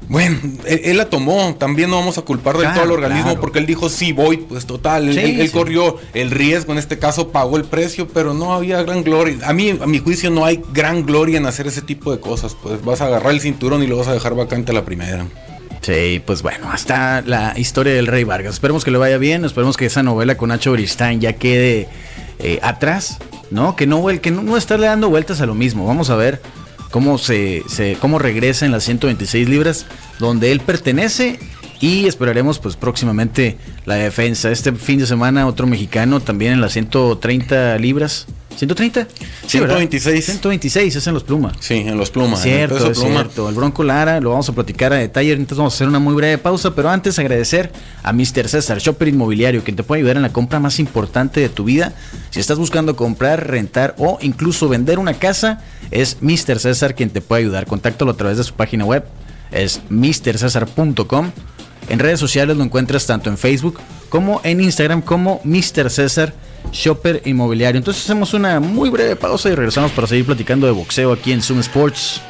Bueno, 0.08 0.38
él, 0.66 0.96
la 0.96 1.10
tomó, 1.10 1.56
también 1.58 1.90
no 1.90 1.96
vamos 1.96 2.16
a 2.16 2.22
culpar 2.22 2.56
del 2.56 2.72
todo 2.72 2.84
al 2.84 2.92
organismo 2.92 3.40
porque 3.40 3.58
él 3.58 3.66
dijo 3.66 3.88
sí 3.88 4.12
voy, 4.12 4.36
pues 4.36 4.64
total, 4.64 5.08
él, 5.18 5.50
corrió 5.50 5.96
el 6.14 6.30
riesgo, 6.30 6.72
en 6.72 6.78
este 6.78 6.98
caso 6.98 7.32
pagó 7.32 7.56
el 7.56 7.64
precio, 7.64 8.06
pero 8.06 8.32
no 8.32 8.54
había 8.54 8.80
gran 8.82 9.02
gloria. 9.02 9.38
A 9.44 9.52
mí, 9.52 9.70
a 9.70 9.86
mi 9.86 9.98
juicio, 9.98 10.30
no 10.30 10.44
hay 10.44 10.62
gran 10.72 11.04
gloria 11.04 11.38
en 11.38 11.46
hacer 11.46 11.66
ese 11.66 11.82
tipo 11.82 12.12
de 12.12 12.20
cosas, 12.20 12.56
pues 12.62 12.84
vas 12.84 13.00
a 13.00 13.06
agarrar 13.06 13.32
el 13.32 13.40
cinturón 13.40 13.82
y 13.82 13.88
lo 13.88 13.96
vas 13.96 14.06
a 14.06 14.12
dejar 14.12 14.34
vacante 14.34 14.70
a 14.70 14.74
la 14.74 14.84
primera. 14.84 15.26
Sí, 15.86 16.20
pues 16.26 16.42
bueno, 16.42 16.68
hasta 16.72 17.22
la 17.22 17.56
historia 17.56 17.94
del 17.94 18.08
Rey 18.08 18.24
Vargas. 18.24 18.54
Esperemos 18.54 18.84
que 18.84 18.90
le 18.90 18.98
vaya 18.98 19.18
bien, 19.18 19.44
esperemos 19.44 19.76
que 19.76 19.86
esa 19.86 20.02
novela 20.02 20.36
con 20.36 20.48
Nacho 20.48 20.72
Bristán 20.72 21.20
ya 21.20 21.34
quede 21.34 21.86
eh, 22.40 22.58
atrás, 22.60 23.18
¿no? 23.52 23.76
Que 23.76 23.86
no, 23.86 24.04
que 24.20 24.32
no, 24.32 24.56
estarle 24.56 24.88
dando 24.88 25.10
vueltas 25.10 25.40
a 25.40 25.46
lo 25.46 25.54
mismo. 25.54 25.86
Vamos 25.86 26.10
a 26.10 26.16
ver 26.16 26.42
cómo 26.90 27.18
se, 27.18 27.62
cómo 28.00 28.18
regresa 28.18 28.66
en 28.66 28.72
las 28.72 28.82
126 28.82 29.48
libras 29.48 29.86
donde 30.18 30.50
él 30.50 30.58
pertenece 30.58 31.38
y 31.78 32.06
esperaremos 32.06 32.58
pues 32.58 32.74
próximamente 32.74 33.56
la 33.84 33.94
defensa. 33.94 34.50
Este 34.50 34.72
fin 34.72 34.98
de 34.98 35.06
semana 35.06 35.46
otro 35.46 35.68
mexicano 35.68 36.18
también 36.18 36.54
en 36.54 36.60
las 36.60 36.72
130 36.72 37.78
libras. 37.78 38.26
¿130? 38.58 39.06
126. 39.46 40.24
126 40.24 40.96
es 40.96 41.06
en 41.06 41.14
los 41.14 41.24
plumas. 41.24 41.56
Sí, 41.60 41.74
en 41.74 41.96
los 41.96 42.10
plumas. 42.10 42.42
Cierto, 42.42 42.94
cierto. 42.94 43.48
El 43.48 43.54
Bronco 43.54 43.84
Lara 43.84 44.20
lo 44.20 44.30
vamos 44.30 44.48
a 44.48 44.52
platicar 44.52 44.92
a 44.92 44.96
detalle. 44.96 45.32
Entonces 45.32 45.58
vamos 45.58 45.74
a 45.74 45.76
hacer 45.76 45.88
una 45.88 45.98
muy 45.98 46.14
breve 46.14 46.38
pausa, 46.38 46.74
pero 46.74 46.88
antes 46.88 47.18
agradecer 47.18 47.70
a 48.02 48.12
Mr. 48.12 48.48
César, 48.48 48.78
Shopper 48.78 49.08
Inmobiliario, 49.08 49.62
quien 49.62 49.76
te 49.76 49.82
puede 49.82 50.00
ayudar 50.00 50.16
en 50.16 50.22
la 50.22 50.32
compra 50.32 50.58
más 50.60 50.78
importante 50.78 51.40
de 51.40 51.48
tu 51.48 51.64
vida. 51.64 51.94
Si 52.30 52.40
estás 52.40 52.58
buscando 52.58 52.96
comprar, 52.96 53.48
rentar 53.48 53.94
o 53.98 54.18
incluso 54.22 54.68
vender 54.68 54.98
una 54.98 55.14
casa, 55.14 55.62
es 55.90 56.18
Mr. 56.20 56.58
César 56.58 56.94
quien 56.94 57.10
te 57.10 57.20
puede 57.20 57.42
ayudar. 57.42 57.66
Contáctalo 57.66 58.12
a 58.12 58.16
través 58.16 58.38
de 58.38 58.44
su 58.44 58.54
página 58.54 58.84
web. 58.84 59.04
Es 59.52 59.80
mrcesar.com 59.90 61.30
En 61.88 61.98
redes 61.98 62.18
sociales 62.18 62.56
lo 62.56 62.64
encuentras 62.64 63.06
tanto 63.06 63.30
en 63.30 63.38
Facebook 63.38 63.78
como 64.08 64.40
en 64.44 64.60
Instagram 64.60 65.02
como 65.02 65.40
Mr. 65.44 65.90
César 65.90 66.34
Shopper 66.72 67.22
Inmobiliario. 67.24 67.78
Entonces 67.78 68.04
hacemos 68.04 68.34
una 68.34 68.60
muy 68.60 68.90
breve 68.90 69.16
pausa 69.16 69.48
y 69.48 69.54
regresamos 69.54 69.92
para 69.92 70.06
seguir 70.06 70.26
platicando 70.26 70.66
de 70.66 70.72
boxeo 70.72 71.12
aquí 71.12 71.32
en 71.32 71.42
Zoom 71.42 71.60
Sports 71.60 72.20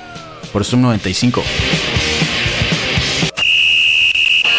por 0.52 0.64
Zoom 0.64 0.82
95. 0.82 1.42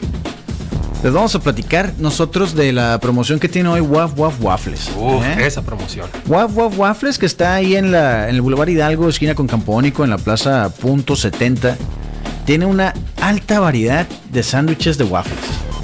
les 1.02 1.12
vamos 1.12 1.34
a 1.34 1.40
platicar 1.40 1.92
nosotros 1.98 2.54
de 2.54 2.72
la 2.72 2.98
promoción 3.00 3.38
que 3.38 3.48
tiene 3.48 3.68
hoy 3.68 3.80
Waf 3.80 4.18
Waf 4.18 4.40
Waffles. 4.40 4.90
Uf, 4.96 5.24
¿eh? 5.24 5.46
esa 5.46 5.62
promoción. 5.62 6.08
Waf 6.26 6.56
Waf 6.56 6.78
Waffles 6.78 7.18
que 7.18 7.26
está 7.26 7.54
ahí 7.54 7.76
en, 7.76 7.92
la, 7.92 8.28
en 8.28 8.34
el 8.34 8.40
Boulevard 8.40 8.68
Hidalgo, 8.68 9.08
esquina 9.08 9.34
con 9.34 9.46
Campónico, 9.46 10.04
en 10.04 10.10
la 10.10 10.18
plaza 10.18 10.68
Punto 10.80 11.14
70. 11.14 11.76
Tiene 12.44 12.66
una 12.66 12.94
alta 13.20 13.60
variedad 13.60 14.06
de 14.32 14.42
sándwiches 14.42 14.98
de 14.98 15.04
waffles. 15.04 15.38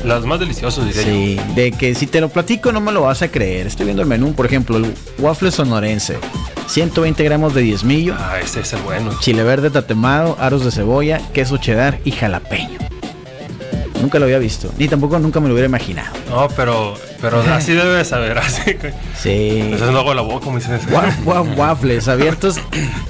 Las 0.05 0.25
más 0.25 0.41
deliciosas, 0.41 0.87
diría 0.87 1.03
Sí, 1.03 1.41
de 1.55 1.73
que 1.73 1.95
si 1.95 2.07
te 2.07 2.21
lo 2.21 2.29
platico 2.29 2.73
no 2.73 2.81
me 2.81 2.91
lo 2.91 3.03
vas 3.03 3.23
a 3.23 3.29
creer. 3.29 3.67
Estoy 3.67 3.87
viendo 3.87 4.03
el 4.03 4.09
menú, 4.09 4.33
por 4.33 4.47
ejemplo, 4.47 4.77
el 4.77 4.93
waffle 5.19 5.51
sonorense. 5.51 6.17
120 6.73 7.23
gramos 7.23 7.53
de 7.53 7.61
diezmillo. 7.61 8.15
Ah, 8.19 8.41
ese 8.41 8.61
es 8.61 8.73
el 8.73 8.81
bueno. 8.81 9.11
Chile 9.21 9.43
verde 9.43 9.69
tatemado, 9.69 10.39
aros 10.41 10.65
de 10.65 10.71
cebolla, 10.71 11.21
queso 11.35 11.59
cheddar 11.59 11.99
y 12.03 12.13
jalapeño. 12.13 12.79
Nunca 14.01 14.19
lo 14.19 14.25
había 14.25 14.39
visto, 14.39 14.73
ni 14.79 14.89
tampoco 14.89 15.19
nunca 15.19 15.39
me 15.39 15.49
lo 15.49 15.53
hubiera 15.53 15.69
imaginado. 15.69 16.17
No, 16.31 16.49
pero, 16.57 16.95
pero 17.21 17.41
así 17.53 17.75
debe 17.75 18.03
saber, 18.07 18.39
así 18.39 18.75
que. 18.77 18.91
Sí. 19.15 19.71
Eso 19.75 19.85
es 19.85 19.93
luego 19.93 20.15
la 20.15 20.23
boca, 20.23 20.47
como 20.47 20.59
dices. 20.59 20.81
Waf, 20.91 21.27
waf, 21.27 21.47
waffles 21.59 22.09
abiertos 22.09 22.59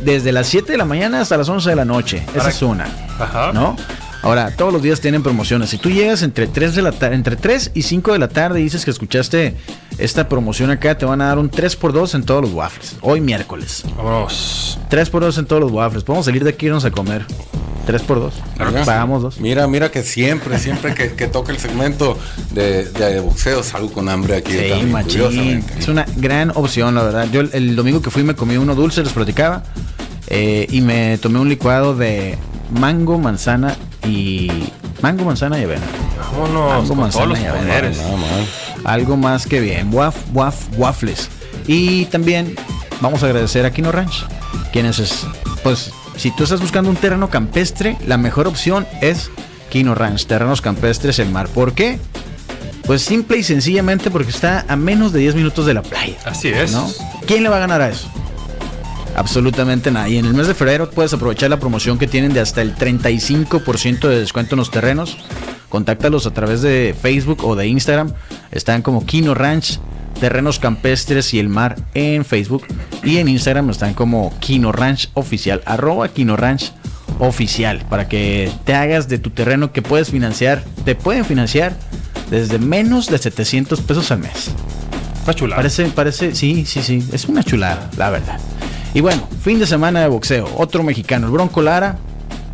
desde 0.01 0.33
las 0.33 0.49
7 0.49 0.73
de 0.73 0.79
la 0.79 0.85
mañana 0.85 1.21
hasta 1.21 1.37
las 1.37 1.49
11 1.49 1.71
de 1.71 1.77
la 1.77 1.85
noche. 1.85 2.27
Esa 2.35 2.49
es 2.49 2.61
una. 2.63 2.87
Ajá. 3.21 3.53
¿No? 3.53 3.77
Ahora, 4.23 4.51
todos 4.55 4.73
los 4.73 4.83
días 4.83 5.01
tienen 5.01 5.23
promociones. 5.23 5.71
Si 5.71 5.79
tú 5.79 5.91
llegas 5.91 6.23
entre 6.23 6.47
3, 6.47 6.75
de 6.77 6.83
la 6.83 6.95
entre 7.11 7.35
3 7.37 7.73
y 7.75 7.83
5 7.83 8.13
de 8.13 8.19
la 8.21 8.29
tarde 8.29 8.61
y 8.61 8.65
dices 8.65 8.85
que 8.85 8.91
escuchaste 8.93 9.57
esta 9.99 10.29
promoción 10.29 10.71
acá, 10.71 10.97
te 10.97 11.05
van 11.05 11.21
a 11.21 11.27
dar 11.27 11.39
un 11.39 11.51
3x2 11.51 12.15
en 12.15 12.25
todos 12.25 12.43
los 12.43 12.53
waffles. 12.53 12.97
Hoy 13.01 13.21
miércoles. 13.21 13.85
Vámonos. 13.97 14.79
3x2 14.91 15.39
en 15.39 15.47
todos 15.47 15.61
los 15.63 15.73
waffles. 15.73 16.05
Podemos 16.05 16.25
salir 16.27 16.45
de 16.45 16.51
aquí 16.51 16.67
y 16.67 16.69
irnos 16.69 16.85
a 16.85 16.93
comer. 16.93 17.27
3x2. 17.89 18.31
Mira. 18.71 18.85
Pagamos 18.85 19.23
dos. 19.23 19.41
Mira, 19.41 19.67
mira 19.67 19.91
que 19.91 20.05
siempre, 20.05 20.57
siempre 20.61 20.95
que, 20.95 21.15
que 21.15 21.27
toca 21.27 21.51
el 21.51 21.59
segmento 21.59 22.17
de, 22.53 22.85
de 22.85 23.19
boxeo 23.19 23.65
salgo 23.65 23.91
con 23.93 24.09
hambre 24.09 24.37
aquí. 24.37 24.53
Sí, 24.53 24.69
también, 24.69 24.93
machín. 24.93 25.65
Es 25.77 25.89
una 25.89 26.07
gran 26.17 26.53
opción, 26.55 26.95
la 26.95 27.03
verdad. 27.03 27.27
Yo 27.33 27.41
el, 27.41 27.51
el 27.53 27.75
domingo 27.75 28.01
que 28.01 28.11
fui 28.13 28.23
me 28.23 28.37
comí 28.37 28.57
uno 28.57 28.77
dulce, 28.77 29.03
les 29.03 29.13
platicaba. 29.13 29.65
eh, 30.29 30.69
y 30.71 30.81
me 30.81 31.19
tomé 31.19 31.41
un 31.41 31.49
licuado 31.49 31.97
de 31.97 32.39
mango, 32.71 33.19
manzana 33.19 33.77
y. 34.05 34.51
Mango, 35.01 35.25
manzana 35.25 35.59
y 35.59 35.65
avena. 35.65 35.83
Vámonos. 36.33 36.89
Con 36.89 36.99
manzana 36.99 37.41
y 37.41 37.45
avena. 37.45 37.91
Algo 38.85 39.17
más 39.17 39.47
que 39.47 39.61
bien. 39.61 39.93
Waf, 39.93 40.17
waf, 40.33 40.57
waffles. 40.77 41.29
Y 41.67 42.07
también 42.07 42.55
vamos 43.01 43.23
a 43.23 43.27
agradecer 43.27 43.65
a 43.67 43.71
Kino 43.73 43.93
Ranch. 43.93 44.27
Quienes 44.73 44.99
es, 44.99 45.27
pues, 45.63 45.93
si 46.17 46.31
tú 46.31 46.45
estás 46.45 46.61
buscando 46.61 46.91
un 46.91 46.97
terreno 46.97 47.31
campestre, 47.31 47.97
la 48.07 48.17
mejor 48.17 48.47
opción 48.47 48.87
es 49.01 49.31
Kino 49.71 49.95
Ranch, 49.95 50.27
terrenos 50.27 50.61
campestres 50.61 51.19
en 51.19 51.33
mar. 51.33 51.49
¿Por 51.49 51.75
qué? 51.75 51.99
Pues 52.85 53.03
simple 53.03 53.39
y 53.39 53.43
sencillamente 53.45 54.11
porque 54.11 54.31
está 54.31 54.65
a 54.69 54.77
menos 54.77 55.13
de 55.13 55.21
10 55.21 55.37
minutos 55.37 55.67
de 55.67 55.75
la 55.75 55.83
playa. 55.83 56.17
Así 56.25 56.49
es. 56.49 56.73
¿no? 56.73 56.91
¿Quién 57.27 57.43
le 57.43 57.49
va 57.49 57.57
a 57.57 57.61
ganar 57.61 57.81
a 57.81 57.89
eso? 57.89 58.11
Absolutamente 59.15 59.91
nadie. 59.91 60.19
En 60.19 60.27
el 60.27 60.35
mes 60.35 60.47
de 60.47 60.55
febrero 60.55 60.91
puedes 60.91 61.13
aprovechar 61.13 61.51
la 61.51 61.61
promoción 61.61 61.99
que 61.99 62.07
tienen 62.07 62.33
de 62.33 62.41
hasta 62.41 62.63
el 62.63 62.75
35% 62.75 64.09
de 64.09 64.21
descuento 64.21 64.55
en 64.55 64.59
los 64.59 64.71
terrenos. 64.71 65.17
Contáctalos 65.69 66.27
a 66.27 66.33
través 66.33 66.63
de 66.63 66.95
Facebook 67.01 67.45
o 67.45 67.57
de 67.57 67.67
Instagram. 67.67 68.13
Están 68.51 68.83
como 68.83 69.07
Kino 69.07 69.35
Ranch, 69.35 69.81
Terrenos 70.21 70.59
Campestres 70.59 71.33
y 71.35 71.39
el 71.39 71.49
Mar 71.49 71.77
en 71.95 72.25
Facebook. 72.25 72.65
Y 73.03 73.19
en 73.19 73.29
Instagram 73.29 73.71
están 73.71 73.95
como 73.95 74.39
Kino 74.39 74.73
Ranch 74.73 75.11
Oficial, 75.15 75.63
arroba 75.65 76.09
Kino 76.09 76.37
Ranch 76.37 76.73
Oficial. 77.19 77.85
Para 77.89 78.09
que 78.09 78.51
te 78.65 78.75
hagas 78.75 79.09
de 79.09 79.19
tu 79.19 79.31
terreno 79.31 79.73
que 79.73 79.83
puedes 79.83 80.11
financiar. 80.11 80.63
Te 80.85 80.95
pueden 80.95 81.25
financiar 81.25 81.77
desde 82.31 82.59
menos 82.59 83.09
de 83.09 83.19
700 83.19 83.81
pesos 83.83 84.11
al 84.11 84.21
mes. 84.21 84.51
Está 85.19 85.35
chula. 85.35 85.57
Parece, 85.57 85.85
parece, 85.87 86.35
sí, 86.35 86.65
sí, 86.67 86.83
sí, 86.83 87.05
es 87.13 87.27
una 87.27 87.45
chulada, 87.45 87.91
la 87.97 88.11
verdad. 88.11 88.41
Y 88.95 89.01
bueno, 89.01 89.23
fin 89.43 89.59
de 89.59 89.67
semana 89.67 90.01
de 90.01 90.09
boxeo, 90.09 90.49
otro 90.59 90.83
mexicano, 90.83 91.27
el 91.27 91.33
Bronco 91.33 91.63
Lara, 91.63 91.97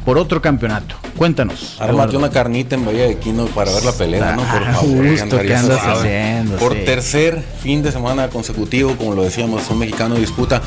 por 0.05 0.19
otro 0.19 0.41
campeonato. 0.41 0.95
Cuéntanos. 1.17 1.77
Eduardo. 1.83 2.17
una 2.17 2.31
carnita 2.31 2.77
en 2.77 2.85
Bahía 2.87 3.09
de 3.09 3.19
Quino 3.19 3.47
para 3.47 3.73
ver 3.73 3.85
la 3.85 3.93
pelea, 3.93 4.37
¿no? 4.37 4.43
Por 4.43 4.63
Ah, 4.63 4.73
favor. 4.75 5.09
justo, 5.09 5.39
¿qué 5.41 5.55
andas 5.57 5.81
haciendo? 5.85 6.57
Por 6.59 6.75
Sí. 6.75 6.81
tercer 6.85 7.43
fin 7.61 7.83
de 7.83 7.91
semana 7.91 8.29
consecutivo, 8.29 8.95
como 8.97 9.15
lo 9.15 9.25
decíamos, 9.25 9.69
un 9.71 9.79
mexicano 9.81 10.15
disputa 10.15 10.63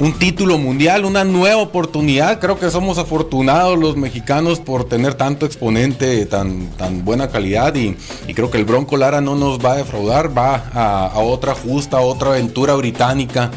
un 0.00 0.12
título 0.12 0.58
mundial, 0.58 1.04
una 1.04 1.24
nueva 1.24 1.60
oportunidad. 1.60 2.38
Creo 2.38 2.56
que 2.58 2.70
somos 2.70 2.98
afortunados 2.98 3.76
los 3.78 3.96
mexicanos 3.96 4.60
por 4.60 4.84
tener 4.88 5.14
tanto 5.14 5.44
exponente, 5.44 6.24
tan, 6.26 6.68
tan 6.76 7.04
buena 7.04 7.28
calidad 7.30 7.74
y, 7.74 7.96
y 8.28 8.34
creo 8.34 8.48
que 8.48 8.58
el 8.58 8.64
Bronco 8.64 8.96
Lara 8.96 9.20
no 9.20 9.34
nos 9.34 9.58
va 9.58 9.72
a 9.72 9.76
defraudar, 9.76 10.36
va 10.36 10.70
a, 10.72 11.06
a 11.06 11.18
otra 11.18 11.54
justa, 11.56 11.96
a 11.96 12.00
otra 12.00 12.30
aventura 12.30 12.74
británica. 12.74 13.50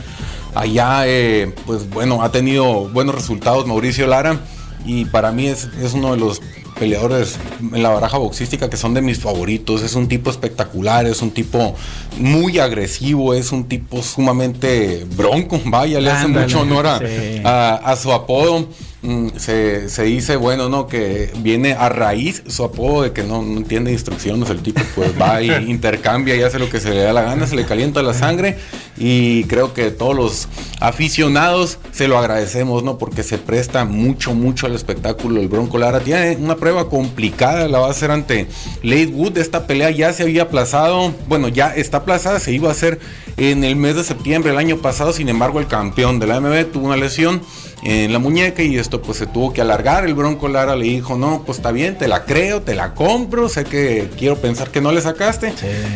Allá, 0.55 1.03
eh, 1.07 1.53
pues 1.65 1.89
bueno, 1.89 2.23
ha 2.23 2.31
tenido 2.31 2.89
buenos 2.89 3.15
resultados 3.15 3.65
Mauricio 3.67 4.05
Lara 4.07 4.39
y 4.85 5.05
para 5.05 5.31
mí 5.31 5.47
es, 5.47 5.69
es 5.81 5.93
uno 5.93 6.11
de 6.11 6.17
los 6.17 6.41
peleadores 6.79 7.37
en 7.73 7.83
la 7.83 7.89
baraja 7.89 8.17
boxística 8.17 8.69
que 8.69 8.75
son 8.75 8.93
de 8.95 9.01
mis 9.01 9.19
favoritos. 9.19 9.83
Es 9.83 9.93
un 9.95 10.07
tipo 10.07 10.29
espectacular, 10.31 11.05
es 11.05 11.21
un 11.21 11.31
tipo 11.31 11.75
muy 12.17 12.57
agresivo, 12.59 13.33
es 13.33 13.51
un 13.51 13.65
tipo 13.65 14.01
sumamente 14.01 15.05
bronco. 15.15 15.61
Vaya, 15.65 16.01
le 16.01 16.09
hace 16.11 16.25
Ándale, 16.25 16.47
mucho 16.47 16.61
honor 16.61 16.87
a, 16.87 16.99
sí. 16.99 17.41
a- 17.43 17.75
a 17.83 17.95
su 17.95 18.11
apodo. 18.11 18.67
Mm, 19.03 19.29
Se, 19.35 19.89
se 19.89 20.03
dice, 20.03 20.35
bueno, 20.35 20.69
¿no? 20.69 20.87
Que 20.87 21.31
viene 21.37 21.73
a 21.73 21.89
raíz 21.89 22.43
su 22.47 22.63
apodo 22.63 23.01
de 23.01 23.11
que 23.13 23.23
no, 23.23 23.41
no 23.41 23.57
entiende 23.57 23.91
instrucciones. 23.91 24.49
El 24.51 24.61
tipo 24.61 24.81
pues 24.93 25.19
va 25.19 25.41
y 25.41 25.49
intercambia 25.71 26.35
y 26.35 26.43
hace 26.43 26.59
lo 26.59 26.69
que 26.69 26.79
se 26.79 26.91
le 26.91 27.01
da 27.01 27.11
la 27.11 27.23
gana, 27.23 27.47
se 27.47 27.55
le 27.55 27.65
calienta 27.65 28.03
la 28.03 28.13
sangre. 28.13 28.57
Y 28.97 29.45
creo 29.45 29.73
que 29.73 29.89
todos 29.89 30.15
los 30.15 30.47
aficionados 30.79 31.79
se 31.91 32.07
lo 32.07 32.19
agradecemos, 32.19 32.83
¿no? 32.83 32.99
Porque 32.99 33.23
se 33.23 33.39
presta 33.39 33.85
mucho, 33.85 34.35
mucho 34.35 34.67
al 34.67 34.75
espectáculo. 34.75 35.41
El 35.41 35.47
Bronco 35.47 35.79
Lara 35.79 36.01
tiene 36.01 36.35
una 36.35 36.57
prueba 36.57 36.87
complicada, 36.87 37.67
la 37.67 37.79
va 37.79 37.87
a 37.87 37.91
hacer 37.91 38.11
ante 38.11 38.45
Late 38.83 39.07
Wood. 39.07 39.37
Esta 39.39 39.65
pelea 39.65 39.89
ya 39.89 40.13
se 40.13 40.21
había 40.23 40.43
aplazado, 40.43 41.11
bueno, 41.27 41.47
ya 41.47 41.73
está 41.73 41.97
aplazada, 41.97 42.39
se 42.39 42.51
iba 42.51 42.69
a 42.69 42.73
hacer 42.73 42.99
en 43.37 43.63
el 43.63 43.75
mes 43.75 43.95
de 43.95 44.03
septiembre 44.03 44.51
el 44.51 44.59
año 44.59 44.77
pasado. 44.77 45.11
Sin 45.11 45.27
embargo, 45.29 45.59
el 45.59 45.65
campeón 45.65 46.19
de 46.19 46.27
la 46.27 46.39
MB 46.39 46.71
tuvo 46.71 46.85
una 46.85 46.97
lesión 46.97 47.41
en 47.83 48.13
la 48.13 48.19
muñeca 48.19 48.61
y 48.63 48.77
esto 48.77 49.01
pues 49.01 49.17
se 49.17 49.27
tuvo 49.27 49.53
que 49.53 49.61
alargar. 49.61 50.05
El 50.05 50.13
Bronco 50.13 50.47
Lara 50.47 50.75
le 50.75 50.85
dijo, 50.85 51.17
no, 51.17 51.43
pues 51.45 51.57
está 51.57 51.71
bien, 51.71 51.97
te 51.97 52.07
la 52.07 52.25
creo, 52.25 52.61
te 52.61 52.75
la 52.75 52.93
compro, 52.93 53.49
sé 53.49 53.63
que 53.63 54.09
quiero 54.17 54.37
pensar 54.37 54.69
que 54.69 54.81
no 54.81 54.91
le 54.91 55.01
sacaste 55.01 55.53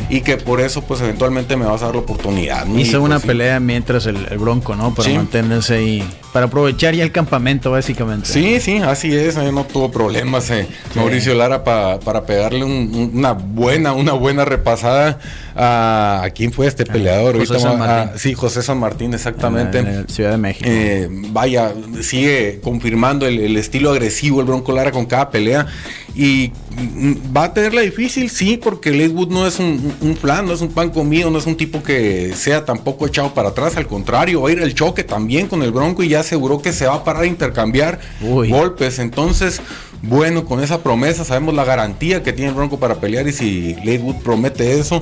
y 0.09 0.21
que 0.21 0.37
por 0.37 0.61
eso 0.61 0.81
pues 0.81 1.01
eventualmente 1.01 1.55
me 1.57 1.65
vas 1.65 1.81
a 1.81 1.85
dar 1.85 1.95
la 1.95 2.01
oportunidad. 2.01 2.65
¿no? 2.65 2.79
Hizo 2.79 2.99
pues, 2.99 3.03
una 3.03 3.19
sí. 3.19 3.27
pelea 3.27 3.59
mientras 3.59 4.05
el, 4.07 4.17
el 4.29 4.37
Bronco, 4.37 4.75
¿no? 4.75 4.93
Para 4.93 5.09
Sí. 5.09 5.15
mantenerse 5.15 5.75
ahí, 5.75 6.09
para 6.33 6.47
aprovechar 6.47 6.95
ya 6.95 7.03
el 7.03 7.11
campamento, 7.11 7.71
básicamente. 7.71 8.27
Sí, 8.27 8.59
sí, 8.59 8.77
así 8.77 9.13
es, 9.15 9.37
eh, 9.37 9.51
no 9.51 9.65
tuvo 9.65 9.91
problemas 9.91 10.49
eh, 10.49 10.67
Mauricio 10.95 11.33
Lara 11.35 11.63
pa- 11.63 11.99
para 11.99 12.25
pegarle 12.25 12.63
un- 12.63 13.11
una 13.13 13.33
buena, 13.33 13.93
una 13.93 14.13
buena 14.13 14.43
repasada 14.45 15.19
a, 15.55 16.21
¿a 16.23 16.29
quién 16.31 16.51
fue 16.51 16.67
este 16.67 16.85
peleador. 16.85 17.37
José 17.37 17.53
Ahorita 17.53 17.69
San 17.69 17.81
va- 17.81 17.87
Martín. 17.87 18.11
ah, 18.15 18.17
sí, 18.19 18.33
José 18.33 18.61
San 18.61 18.77
Martín, 18.79 19.13
exactamente. 19.13 19.79
En 19.79 20.01
la 20.01 20.07
Ciudad 20.07 20.31
de 20.31 20.37
México. 20.37 20.65
Eh, 20.69 21.07
vaya, 21.31 21.73
sigue 22.01 22.59
confirmando 22.61 23.25
el, 23.25 23.39
el 23.39 23.55
estilo 23.57 23.91
agresivo 23.91 24.41
el 24.41 24.47
Bronco 24.47 24.71
Lara 24.73 24.91
con 24.91 25.05
cada 25.05 25.29
pelea. 25.29 25.65
Y 26.13 26.51
mm, 26.71 27.35
va 27.35 27.45
a 27.45 27.53
tenerla 27.53 27.81
difícil, 27.81 28.29
sí, 28.29 28.57
porque 28.61 28.91
Lakewood 28.91 29.29
no 29.29 29.45
es 29.47 29.59
un, 29.59 29.93
un 30.01 30.15
flan, 30.15 30.45
no 30.45 30.53
es 30.53 30.61
un 30.61 30.69
pan 30.69 30.89
comido, 30.89 31.29
no 31.29 31.37
es 31.39 31.45
un 31.45 31.57
tipo 31.57 31.83
que 31.83 32.33
sea 32.35 32.63
tampoco 32.65 33.05
echado 33.07 33.33
para 33.33 33.49
atrás. 33.49 33.75
Al 33.77 33.87
contrario, 33.87 34.41
va 34.41 34.49
a 34.49 34.51
ir 34.51 34.59
el 34.61 34.73
choque 34.73 35.03
también 35.03 35.47
con 35.47 35.61
el 35.63 35.71
Bronco 35.71 36.03
y 36.03 36.09
ya 36.09 36.21
aseguró 36.21 36.61
que 36.61 36.71
se 36.73 36.85
va 36.85 36.95
a 36.95 37.03
parar 37.03 37.23
a 37.23 37.27
intercambiar 37.27 37.99
Uy. 38.21 38.49
golpes. 38.49 38.99
Entonces, 38.99 39.61
bueno, 40.01 40.45
con 40.45 40.61
esa 40.63 40.81
promesa 40.83 41.25
sabemos 41.25 41.53
la 41.53 41.65
garantía 41.65 42.23
que 42.23 42.31
tiene 42.31 42.49
el 42.49 42.55
Bronco 42.55 42.79
para 42.79 42.95
pelear 42.95 43.27
y 43.27 43.33
si 43.33 43.73
Lakewood 43.83 44.15
promete 44.23 44.79
eso, 44.79 45.01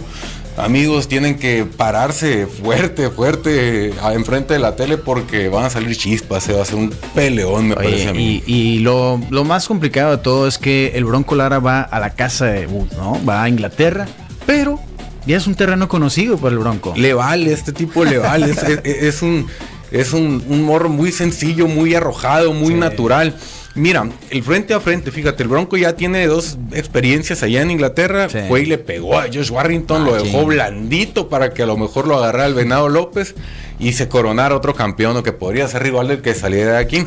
amigos, 0.57 1.07
tienen 1.07 1.37
que 1.37 1.65
pararse 1.65 2.47
fuerte, 2.47 3.09
fuerte 3.09 3.93
enfrente 4.13 4.53
de 4.53 4.59
la 4.59 4.75
tele 4.75 4.97
porque 4.97 5.49
van 5.49 5.65
a 5.65 5.69
salir 5.69 5.95
chispas, 5.97 6.43
se 6.43 6.53
va 6.53 6.59
a 6.59 6.61
hacer 6.63 6.75
un 6.75 6.93
peleón, 7.13 7.69
me 7.69 7.75
parece 7.75 8.09
a 8.09 8.13
mí. 8.13 8.43
Y, 8.45 8.79
lo, 8.79 9.17
más 9.45 9.67
complicado 9.67 10.11
de 10.11 10.17
todo 10.17 10.47
es 10.47 10.57
que 10.57 10.91
el 10.95 11.05
Bronco 11.05 11.35
Lara 11.35 11.59
va 11.59 11.81
a 11.81 11.99
la 11.99 12.11
casa 12.11 12.45
de 12.45 12.67
Wood, 12.67 12.93
¿no? 12.97 13.23
Va 13.25 13.43
a 13.43 13.49
Inglaterra, 13.49 14.07
pero 14.45 14.79
ya 15.25 15.37
es 15.37 15.47
un 15.47 15.55
terreno 15.55 15.87
conocido 15.87 16.37
por 16.37 16.51
el 16.51 16.59
Bronco. 16.59 16.93
Le 16.95 17.13
vale, 17.13 17.51
este 17.51 17.71
tipo 17.71 18.03
le 18.03 18.17
vale, 18.17 18.53
es, 18.83 19.21
un, 19.21 19.47
es 19.91 20.13
un, 20.13 20.63
morro 20.63 20.89
muy 20.89 21.11
sencillo, 21.11 21.67
muy 21.67 21.95
arrojado, 21.95 22.53
muy 22.53 22.73
natural. 22.73 23.35
Mira, 23.75 24.07
el 24.29 24.43
frente 24.43 24.73
a 24.73 24.79
frente, 24.79 25.09
fíjate, 25.11 25.43
el 25.43 25.49
Bronco 25.49 25.77
ya 25.77 25.95
tiene 25.95 26.27
dos 26.27 26.57
experiencias 26.73 27.41
allá 27.41 27.61
en 27.61 27.71
Inglaterra. 27.71 28.29
Fue 28.29 28.61
y 28.61 28.65
le 28.65 28.77
pegó 28.77 29.17
a 29.17 29.23
Josh 29.23 29.51
Warrington, 29.51 30.05
lo 30.05 30.13
ah, 30.13 30.21
dejó 30.21 30.45
blandito 30.45 31.27
para 31.27 31.53
que 31.53 31.63
a 31.63 31.65
lo 31.65 31.75
mejor 31.75 32.07
lo 32.07 32.17
agarrara 32.17 32.45
el 32.45 32.53
Venado 32.53 32.87
López 32.89 33.33
y 33.79 33.93
se 33.93 34.07
coronara 34.07 34.55
otro 34.55 34.75
campeón 34.75 35.17
o 35.17 35.23
que 35.23 35.31
podría 35.31 35.67
ser 35.67 35.83
rival 35.83 36.07
del 36.07 36.21
que 36.21 36.35
saliera 36.35 36.73
de 36.73 36.77
aquí. 36.77 37.03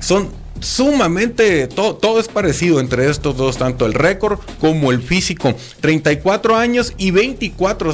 Son 0.00 0.30
sumamente, 0.60 1.66
todo, 1.66 1.96
todo 1.96 2.20
es 2.20 2.28
parecido 2.28 2.80
entre 2.80 3.08
estos 3.08 3.36
dos, 3.36 3.58
tanto 3.58 3.86
el 3.86 3.94
récord 3.94 4.38
como 4.60 4.92
el 4.92 5.02
físico. 5.02 5.54
34 5.80 6.56
años 6.56 6.92
y 6.98 7.10
24, 7.10 7.92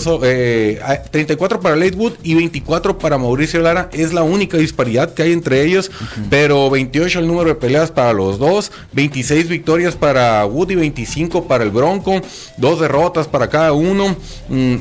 34 1.10 1.58
eh, 1.58 1.60
para 1.62 1.76
Wood 1.76 2.14
y 2.22 2.34
24 2.34 2.98
para 2.98 3.18
Mauricio 3.18 3.60
Lara. 3.60 3.88
Es 3.92 4.12
la 4.12 4.22
única 4.22 4.56
disparidad 4.56 5.14
que 5.14 5.22
hay 5.22 5.32
entre 5.32 5.64
ellos, 5.64 5.90
pero 6.30 6.70
28 6.70 7.20
el 7.20 7.26
número 7.26 7.50
de 7.50 7.54
peleas 7.54 7.90
para 7.90 8.12
los 8.12 8.38
dos, 8.38 8.72
26 8.92 9.48
victorias 9.48 9.96
para 9.96 10.44
Wood 10.46 10.70
y 10.70 10.74
25 10.76 11.46
para 11.46 11.64
el 11.64 11.70
Bronco, 11.70 12.20
dos 12.56 12.80
derrotas 12.80 13.28
para 13.28 13.48
cada 13.48 13.72
uno, 13.72 14.16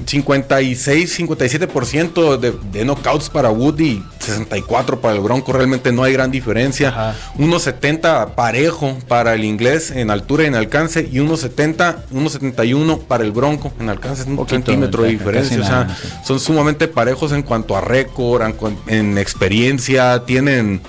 56, 0.06 1.20
mm, 1.20 1.24
57% 1.24 2.38
de, 2.38 2.54
de 2.72 2.86
knockouts 2.86 3.30
para 3.30 3.50
Wood 3.50 3.80
y 3.80 4.04
64 4.20 5.02
para 5.02 5.16
el 5.16 5.22
Bronco. 5.22 5.54
Realmente 5.54 5.92
no 5.92 6.04
hay 6.04 6.14
gran 6.14 6.32
diferencia. 6.32 7.16
Unos 7.38 7.68
70 7.74 8.36
parejo 8.36 8.98
para 9.08 9.34
el 9.34 9.44
inglés 9.44 9.92
en 9.92 10.10
altura 10.12 10.44
y 10.44 10.48
en 10.48 10.56
alcance 10.56 11.08
y 11.12 11.18
1.70, 11.18 12.06
1.71 12.12 13.00
para 13.00 13.24
el 13.24 13.32
bronco 13.32 13.74
en 13.80 13.90
alcance, 13.90 14.24
un, 14.30 14.48
centímetro 14.48 15.04
de 15.04 15.10
diferencia. 15.10 15.60
o 15.60 15.66
sea, 15.66 15.98
son 16.24 16.40
sumamente 16.40 16.88
parejos 16.88 17.32
en 17.32 17.44
cuanto 17.44 17.76
a 17.76 17.82
récord, 17.82 18.44
en 18.88 19.18
experiencia, 19.18 20.24
tienen 20.26 20.82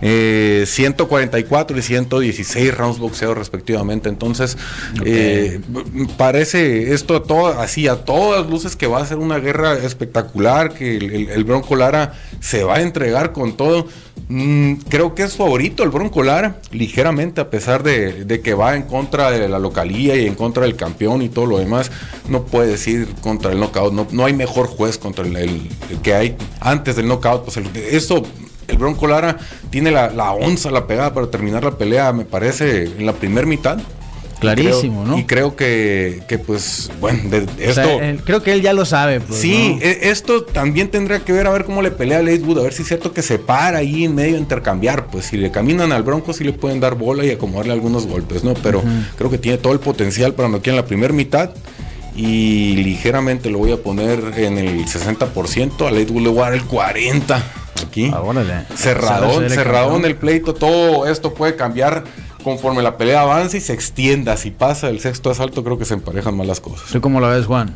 144 0.00 1.76
eh, 1.76 1.80
y 1.80 1.82
116 1.82 2.74
rounds 2.76 2.98
boxeados 2.98 3.36
respectivamente. 3.36 4.08
Entonces, 4.08 4.56
eh, 5.04 5.60
parece 6.16 6.94
esto 6.94 7.22
todo, 7.22 7.58
así 7.58 7.88
a 7.88 8.04
todas 8.04 8.48
luces 8.48 8.76
que 8.76 8.86
va 8.86 9.00
a 9.00 9.06
ser 9.06 9.18
una 9.18 9.38
guerra 9.38 9.74
espectacular, 9.74 10.72
que 10.72 10.96
el, 10.96 11.44
Bronco 11.44 11.74
Lara 11.74 12.12
se 12.40 12.62
va 12.62 12.76
a 12.76 12.80
entregar 12.82 13.32
con 13.32 13.56
todo. 13.56 13.88
Mm, 14.28 14.74
creo 14.88 15.14
que 15.14 15.22
es 15.22 15.36
favorito 15.36 15.82
el 15.82 15.88
Bronco 15.88 16.22
Lara, 16.22 16.60
ligeramente, 16.70 17.40
a 17.40 17.48
pesar 17.48 17.82
de, 17.82 18.40
que 18.44 18.54
va 18.54 18.76
en 18.76 18.82
contra 18.82 19.30
de 19.30 19.48
la 19.48 19.58
localía 19.58 20.16
y 20.16 20.26
en 20.26 20.34
contra 20.34 20.64
del 20.64 20.76
campeón 20.76 21.22
y 21.22 21.30
todo 21.30 21.46
lo 21.46 21.58
demás. 21.58 21.90
No 22.28 22.44
puede 22.44 22.68
decir 22.68 23.08
contra 23.22 23.52
el 23.52 23.58
knockout, 23.58 24.12
no, 24.12 24.24
hay 24.24 24.34
mejor 24.34 24.66
juez 24.66 24.98
contra 24.98 25.24
el, 25.24 25.70
que 26.02 26.14
hay 26.14 26.36
antes 26.60 26.96
del 26.96 27.08
knockout. 27.08 27.44
Pues 27.44 27.56
eso 27.90 28.22
el 28.66 28.76
Bronco 28.76 29.06
Lara 29.06 29.38
tiene 29.70 29.90
la, 29.90 30.32
onza, 30.32 30.70
la 30.70 30.86
pegada 30.86 31.14
para 31.14 31.30
terminar 31.30 31.64
la 31.64 31.78
pelea, 31.78 32.12
me 32.12 32.26
parece, 32.26 32.84
en 32.84 33.06
la 33.06 33.14
primera 33.14 33.46
mitad. 33.46 33.78
Clarísimo, 34.40 35.04
¿no? 35.04 35.18
Y 35.18 35.24
creo 35.24 35.56
que, 35.56 36.22
pues, 36.46 36.90
bueno, 37.00 37.20
esto. 37.58 38.00
creo 38.24 38.42
que 38.42 38.52
él 38.52 38.62
ya 38.62 38.72
lo 38.72 38.84
sabe. 38.84 39.20
Pues, 39.20 39.40
sí, 39.40 39.78
e, 39.80 40.10
esto 40.10 40.44
también 40.44 40.88
tendría 40.88 41.20
que 41.20 41.32
ver 41.32 41.46
a 41.46 41.50
ver 41.50 41.64
cómo 41.64 41.82
le 41.82 41.90
pelea 41.90 42.18
a 42.18 42.22
Wood, 42.22 42.58
a 42.58 42.62
ver 42.62 42.72
si 42.72 42.82
es 42.82 42.88
cierto 42.88 43.12
que 43.12 43.22
se 43.22 43.38
para 43.38 43.78
ahí 43.78 44.04
en 44.04 44.14
medio 44.14 44.36
intercambiar. 44.36 45.06
Pues 45.06 45.26
si 45.26 45.36
le 45.36 45.50
caminan 45.50 45.92
al 45.92 46.02
Bronco, 46.02 46.32
sí 46.32 46.44
le 46.44 46.52
pueden 46.52 46.80
dar 46.80 46.94
bola 46.94 47.24
y 47.24 47.30
acomodarle 47.30 47.72
algunos 47.72 48.06
golpes, 48.06 48.44
¿no? 48.44 48.54
Pero 48.54 48.82
creo 49.16 49.30
que 49.30 49.38
tiene 49.38 49.58
todo 49.58 49.72
el 49.72 49.80
potencial 49.80 50.34
para 50.34 50.48
noquear 50.48 50.74
en 50.74 50.82
la 50.82 50.86
primera 50.86 51.12
mitad. 51.12 51.50
Y 52.16 52.74
ligeramente 52.76 53.48
lo 53.48 53.58
voy 53.58 53.70
a 53.70 53.76
poner 53.76 54.20
en 54.36 54.58
el 54.58 54.86
60%, 54.86 55.86
a 55.86 55.92
Wood 55.92 56.22
le 56.22 56.28
voy 56.28 56.40
a 56.40 56.42
dar 56.42 56.54
el 56.54 56.64
40% 56.64 57.42
aquí. 57.86 58.10
Ah, 58.12 58.22
cerradón, 58.74 59.48
cerradón 59.48 60.04
el 60.04 60.16
pleito. 60.16 60.54
Todo 60.54 61.06
esto 61.06 61.34
puede 61.34 61.56
cambiar 61.56 62.04
conforme 62.48 62.82
la 62.82 62.96
pelea 62.96 63.20
avanza 63.20 63.58
y 63.58 63.60
se 63.60 63.74
extienda. 63.74 64.36
Si 64.36 64.50
pasa 64.50 64.88
el 64.88 65.00
sexto 65.00 65.30
asalto, 65.30 65.62
creo 65.62 65.78
que 65.78 65.84
se 65.84 65.94
emparejan 65.94 66.36
más 66.36 66.46
las 66.46 66.60
cosas. 66.60 66.90
¿Tú 66.90 67.00
cómo 67.00 67.20
la 67.20 67.28
ves, 67.28 67.46
Juan? 67.46 67.74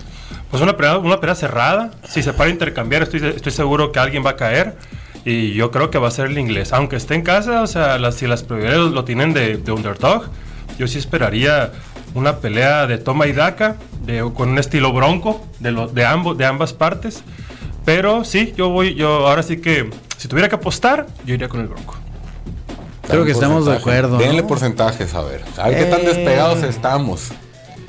Pues 0.51 0.63
una 0.63 0.77
pelea, 0.77 0.97
una 0.99 1.21
pelea 1.21 1.35
cerrada. 1.35 1.91
Si 2.09 2.23
se 2.23 2.33
para 2.33 2.49
intercambiar, 2.49 3.03
estoy, 3.03 3.23
estoy 3.27 3.53
seguro 3.53 3.93
que 3.93 3.99
alguien 3.99 4.25
va 4.25 4.31
a 4.31 4.37
caer. 4.37 4.77
Y 5.25 5.53
yo 5.53 5.71
creo 5.71 5.91
que 5.91 5.99
va 5.99 6.09
a 6.09 6.11
ser 6.11 6.27
el 6.27 6.39
inglés. 6.39 6.73
Aunque 6.73 6.97
esté 6.97 7.15
en 7.15 7.23
casa, 7.23 7.63
o 7.63 7.67
sea, 7.67 7.99
las, 7.99 8.15
si 8.17 8.27
las 8.27 8.43
prioridades 8.43 8.93
lo 8.93 9.05
tienen 9.05 9.35
de, 9.35 9.61
underdog, 9.71 10.25
yo 10.79 10.89
sí 10.89 10.99
esperaría 10.99 11.73
una 12.15 12.39
pelea 12.39 12.87
de 12.87 12.99
toma 12.99 13.27
y 13.27 13.33
daca, 13.33 13.77
de, 14.05 14.21
con 14.35 14.49
un 14.49 14.59
estilo 14.59 14.93
bronco 14.93 15.47
de, 15.61 15.89
de, 15.93 16.05
ambos, 16.07 16.39
de 16.39 16.47
ambas 16.47 16.73
partes. 16.73 17.23
Pero 17.85 18.25
sí, 18.25 18.55
yo 18.57 18.71
voy, 18.71 18.95
yo 18.95 19.29
ahora 19.29 19.43
sí 19.43 19.59
que, 19.59 19.91
si 20.17 20.29
tuviera 20.29 20.49
que 20.49 20.55
apostar, 20.55 21.07
yo 21.27 21.35
iría 21.35 21.49
con 21.49 21.61
el 21.61 21.69
Bronco. 21.69 22.02
Creo 23.09 23.25
que 23.25 23.33
estamos 23.33 23.67
de 23.67 23.77
acuerdo. 23.77 24.19
Denle 24.19 24.43
porcentajes, 24.43 25.15
a 25.15 25.23
ver. 25.23 25.45
A 25.57 25.69
ver 25.69 25.79
qué 25.79 25.85
tan 25.85 26.01
eh. 26.03 26.05
despegados 26.05 26.63
estamos. 26.63 27.29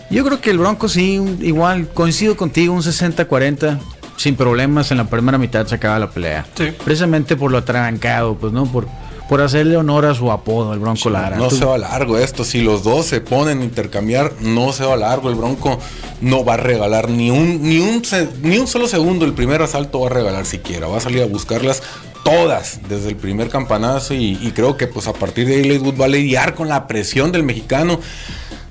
Yo 0.10 0.24
creo 0.24 0.42
que 0.42 0.52
el 0.52 0.60
Bronco 0.60 0.90
sí, 0.90 1.20
igual, 1.42 1.88
coincido 1.90 2.38
contigo, 2.38 2.74
un 2.74 2.82
60-40, 2.82 3.80
sin 4.18 4.36
problemas, 4.36 4.92
en 4.92 4.98
la 4.98 5.06
primera 5.06 5.38
mitad 5.38 5.66
se 5.66 5.76
acaba 5.76 5.98
la 5.98 6.10
pelea. 6.10 6.46
Sí. 6.56 6.66
Precisamente 6.84 7.36
por 7.36 7.52
lo 7.52 7.58
atrancado, 7.58 8.36
pues, 8.36 8.54
¿no? 8.54 8.66
Por, 8.66 8.88
por 9.28 9.42
hacerle 9.42 9.78
honor 9.78 10.06
a 10.06 10.14
su 10.14 10.32
apodo, 10.32 10.74
el 10.74 10.80
Bronco 10.80 11.10
Lara. 11.10 11.38
No 11.38 11.50
se 11.50 11.66
va 11.66 11.78
largo 11.78 12.18
esto. 12.18 12.44
Si 12.44 12.62
los 12.62 12.84
dos 12.84 13.08
se 13.08 13.22
ponen 13.22 13.62
a 13.62 13.64
intercambiar, 13.64 14.34
no 14.42 14.72
se 14.72 14.86
va 14.86 14.96
largo. 14.96 15.30
El 15.30 15.36
Bronco 15.36 15.80
no 16.22 16.46
va 16.46 16.56
a 16.56 16.58
regalar 16.58 17.10
ni 17.10 17.32
un, 17.32 17.64
ni 17.64 17.80
un, 17.80 18.04
ni 18.44 18.58
un 18.60 18.68
solo 18.68 18.88
segundo. 18.88 19.26
El 19.26 19.34
primer 19.34 19.62
asalto 19.62 20.02
va 20.02 20.08
a 20.08 20.10
regalar 20.12 20.46
siquiera. 20.46 20.88
Va 20.88 20.98
a 20.98 21.02
salir 21.02 21.24
a 21.24 21.26
buscarlas 21.26 21.82
todas 22.24 22.80
desde 22.88 23.10
el 23.10 23.16
primer 23.16 23.50
campanazo. 23.50 24.14
Y, 24.14 24.52
creo 24.56 24.78
que 24.78 24.88
pues 24.88 25.08
a 25.08 25.14
partir 25.14 25.48
de 25.48 25.56
ahí 25.56 25.78
Wood 25.78 26.00
va 26.00 26.06
a 26.06 26.10
lidiar 26.10 26.56
con 26.56 26.68
la 26.68 26.88
presión 26.88 27.32
del 27.32 27.44
mexicano. 27.44 28.00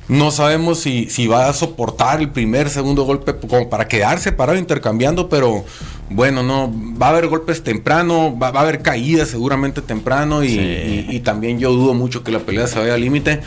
No 0.09 0.31
sabemos 0.31 0.81
si, 0.81 1.09
si 1.09 1.27
va 1.27 1.49
a 1.49 1.53
soportar 1.53 2.21
el 2.21 2.31
primer, 2.31 2.69
segundo 2.69 3.05
golpe 3.05 3.35
como 3.37 3.71
para 3.71 3.87
quedarse 3.87 4.33
parado 4.33 4.59
intercambiando, 4.59 5.29
pero 5.29 5.65
bueno, 6.11 6.43
no, 6.43 6.73
va 7.01 7.07
a 7.07 7.11
haber 7.11 7.29
golpes 7.29 7.62
temprano, 7.62 8.37
va, 8.38 8.49
a 8.49 8.61
haber 8.61 8.83
caídas 8.83 9.29
seguramente 9.29 9.81
temprano 9.81 10.45
y, 10.45 11.21
también 11.25 11.59
yo 11.59 11.73
dudo 11.73 11.95
mucho 11.95 12.23
que 12.23 12.33
la 12.33 12.41
pelea 12.41 12.67
se 12.67 12.79
vaya 12.79 12.95
al 12.95 13.01
límite. 13.01 13.41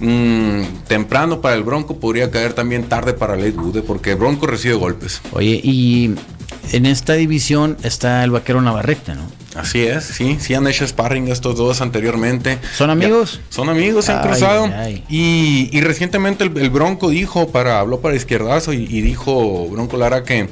Mm, 0.00 0.62
temprano 0.86 1.40
para 1.40 1.56
el 1.56 1.62
Bronco 1.62 1.98
podría 1.98 2.30
caer 2.30 2.52
también 2.52 2.84
tarde 2.84 3.12
para 3.12 3.34
Wood, 3.36 3.82
porque 3.82 4.12
el 4.12 4.16
Bronco 4.16 4.46
recibe 4.46 4.74
golpes. 4.74 5.20
Oye, 5.32 5.60
y 5.62 6.14
en 6.72 6.86
esta 6.86 7.14
división 7.14 7.76
está 7.82 8.24
el 8.24 8.30
vaquero 8.30 8.60
Navarrete, 8.60 9.14
¿no? 9.14 9.22
Así 9.54 9.82
es, 9.82 10.04
sí, 10.04 10.36
sí 10.40 10.54
han 10.54 10.66
hecho 10.68 10.86
sparring 10.86 11.28
estos 11.28 11.56
dos 11.56 11.80
anteriormente. 11.80 12.58
¿Son 12.76 12.90
amigos? 12.90 13.40
son 13.48 13.68
amigos, 13.68 14.04
se 14.04 14.12
han 14.12 14.22
cruzado. 14.22 14.70
Y, 15.08 15.80
recientemente 15.80 16.44
el, 16.44 16.70
Bronco 16.70 17.08
dijo, 17.08 17.48
para, 17.48 17.80
habló 17.80 18.00
para 18.00 18.14
izquierdazo 18.14 18.72
y, 18.72 18.86
dijo 19.00 19.68
Bronco 19.68 19.96
Lara 19.96 20.22
que 20.22 20.48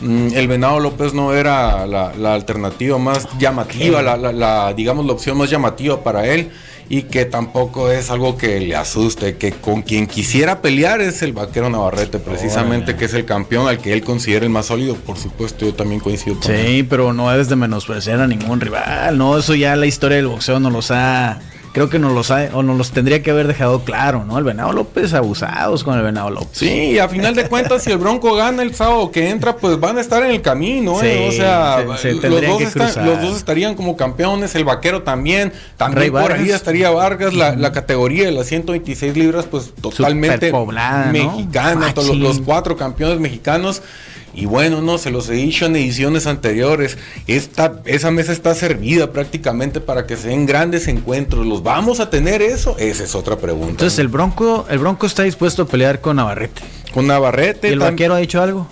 mm, 0.00 0.28
el 0.34 0.48
Venado 0.48 0.80
López 0.80 1.14
no 1.14 1.34
era 1.34 1.86
la, 1.86 2.34
alternativa 2.34 2.98
más 2.98 3.28
llamativa, 3.38 4.02
la, 4.02 4.72
digamos 4.74 5.06
la 5.06 5.12
opción 5.12 5.38
más 5.38 5.50
llamativa 5.50 6.02
para 6.02 6.26
él 6.26 6.50
y 6.88 7.02
que 7.02 7.24
tampoco 7.24 7.90
es 7.90 8.10
algo 8.10 8.36
que 8.36 8.60
le 8.60 8.74
asuste, 8.74 9.36
que 9.36 9.52
con 9.52 9.82
quien 9.82 10.06
quisiera 10.06 10.62
pelear 10.62 11.00
es 11.00 11.22
el 11.22 11.32
vaquero 11.32 11.68
Navarrete, 11.68 12.18
precisamente, 12.18 12.96
que 12.96 13.04
es 13.04 13.14
el 13.14 13.24
campeón 13.24 13.68
al 13.68 13.78
que 13.78 13.92
él 13.92 14.02
considera 14.02 14.44
el 14.44 14.50
más 14.50 14.66
sólido, 14.66 14.94
por 14.94 15.18
supuesto, 15.18 15.66
yo 15.66 15.74
también 15.74 16.00
coincido 16.00 16.38
con 16.38 16.44
Sí, 16.44 16.86
pero 16.88 17.12
no 17.12 17.32
es 17.34 17.48
de 17.48 17.56
menospreciar 17.56 18.20
a 18.20 18.26
ningún 18.26 18.60
rival, 18.60 19.18
no, 19.18 19.38
eso 19.38 19.54
ya 19.54 19.76
la 19.76 19.86
historia 19.86 20.16
del 20.16 20.28
boxeo 20.28 20.60
nos 20.60 20.72
los 20.72 20.90
ha 20.90 21.40
creo 21.78 21.90
que 21.90 22.00
nos 22.00 22.12
los, 22.12 22.30
o 22.30 22.62
nos 22.64 22.76
los 22.76 22.90
tendría 22.90 23.22
que 23.22 23.30
haber 23.30 23.46
dejado 23.46 23.84
claro, 23.84 24.24
¿no? 24.24 24.36
El 24.36 24.42
Venado 24.42 24.72
López 24.72 25.14
abusados 25.14 25.84
con 25.84 25.96
el 25.96 26.02
Venado 26.02 26.28
López. 26.28 26.48
Sí, 26.58 26.98
a 26.98 27.08
final 27.08 27.36
de 27.36 27.46
cuentas, 27.48 27.84
si 27.84 27.92
el 27.92 27.98
Bronco 27.98 28.34
gana 28.34 28.64
el 28.64 28.74
sábado 28.74 29.12
que 29.12 29.30
entra, 29.30 29.56
pues 29.56 29.78
van 29.78 29.96
a 29.96 30.00
estar 30.00 30.24
en 30.24 30.32
el 30.32 30.42
camino, 30.42 31.00
¿eh? 31.04 31.28
o 31.28 31.30
sea, 31.30 31.84
los, 31.84 33.20
dos 33.22 33.36
estarían 33.36 33.76
como 33.76 33.96
campeones, 33.96 34.56
el 34.56 34.64
Vaquero 34.64 35.04
también, 35.04 35.52
también 35.76 36.10
por 36.10 36.32
ahí 36.32 36.50
estaría 36.50 36.90
Vargas, 36.90 37.32
la, 37.32 37.70
categoría 37.70 38.24
de 38.24 38.32
las 38.32 38.48
126 38.48 39.16
libras, 39.16 39.46
pues 39.48 39.72
totalmente 39.80 40.52
mexicana, 41.12 41.94
todos 41.94 42.16
los 42.16 42.40
cuatro 42.40 42.76
campeones 42.76 43.20
mexicanos. 43.20 43.82
Y 44.34 44.46
bueno, 44.46 44.82
no, 44.82 44.98
se 44.98 45.10
los 45.10 45.28
he 45.28 45.34
dicho 45.34 45.66
en 45.66 45.76
ediciones 45.76 46.26
anteriores. 46.26 46.96
Esta, 47.26 47.80
esa 47.86 48.10
mesa 48.10 48.32
está 48.32 48.54
servida 48.54 49.10
prácticamente 49.10 49.80
para 49.80 50.06
que 50.06 50.16
se 50.16 50.28
den 50.28 50.46
grandes 50.46 50.86
encuentros. 50.88 51.46
¿Los 51.46 51.62
vamos 51.62 51.98
a 52.00 52.10
tener 52.10 52.42
eso? 52.42 52.76
Esa 52.78 53.04
es 53.04 53.14
otra 53.14 53.36
pregunta. 53.36 53.70
Entonces, 53.70 53.98
el 53.98 54.08
Bronco, 54.08 54.66
el 54.70 54.78
Bronco 54.78 55.06
está 55.06 55.24
dispuesto 55.24 55.62
a 55.62 55.66
pelear 55.66 56.00
con 56.00 56.16
Navarrete. 56.16 56.62
Con 56.92 57.06
Navarrete. 57.06 57.68
¿Y 57.68 57.72
el 57.72 57.80
vaquero 57.80 58.14
ha 58.14 58.18
dicho 58.18 58.40
algo? 58.40 58.68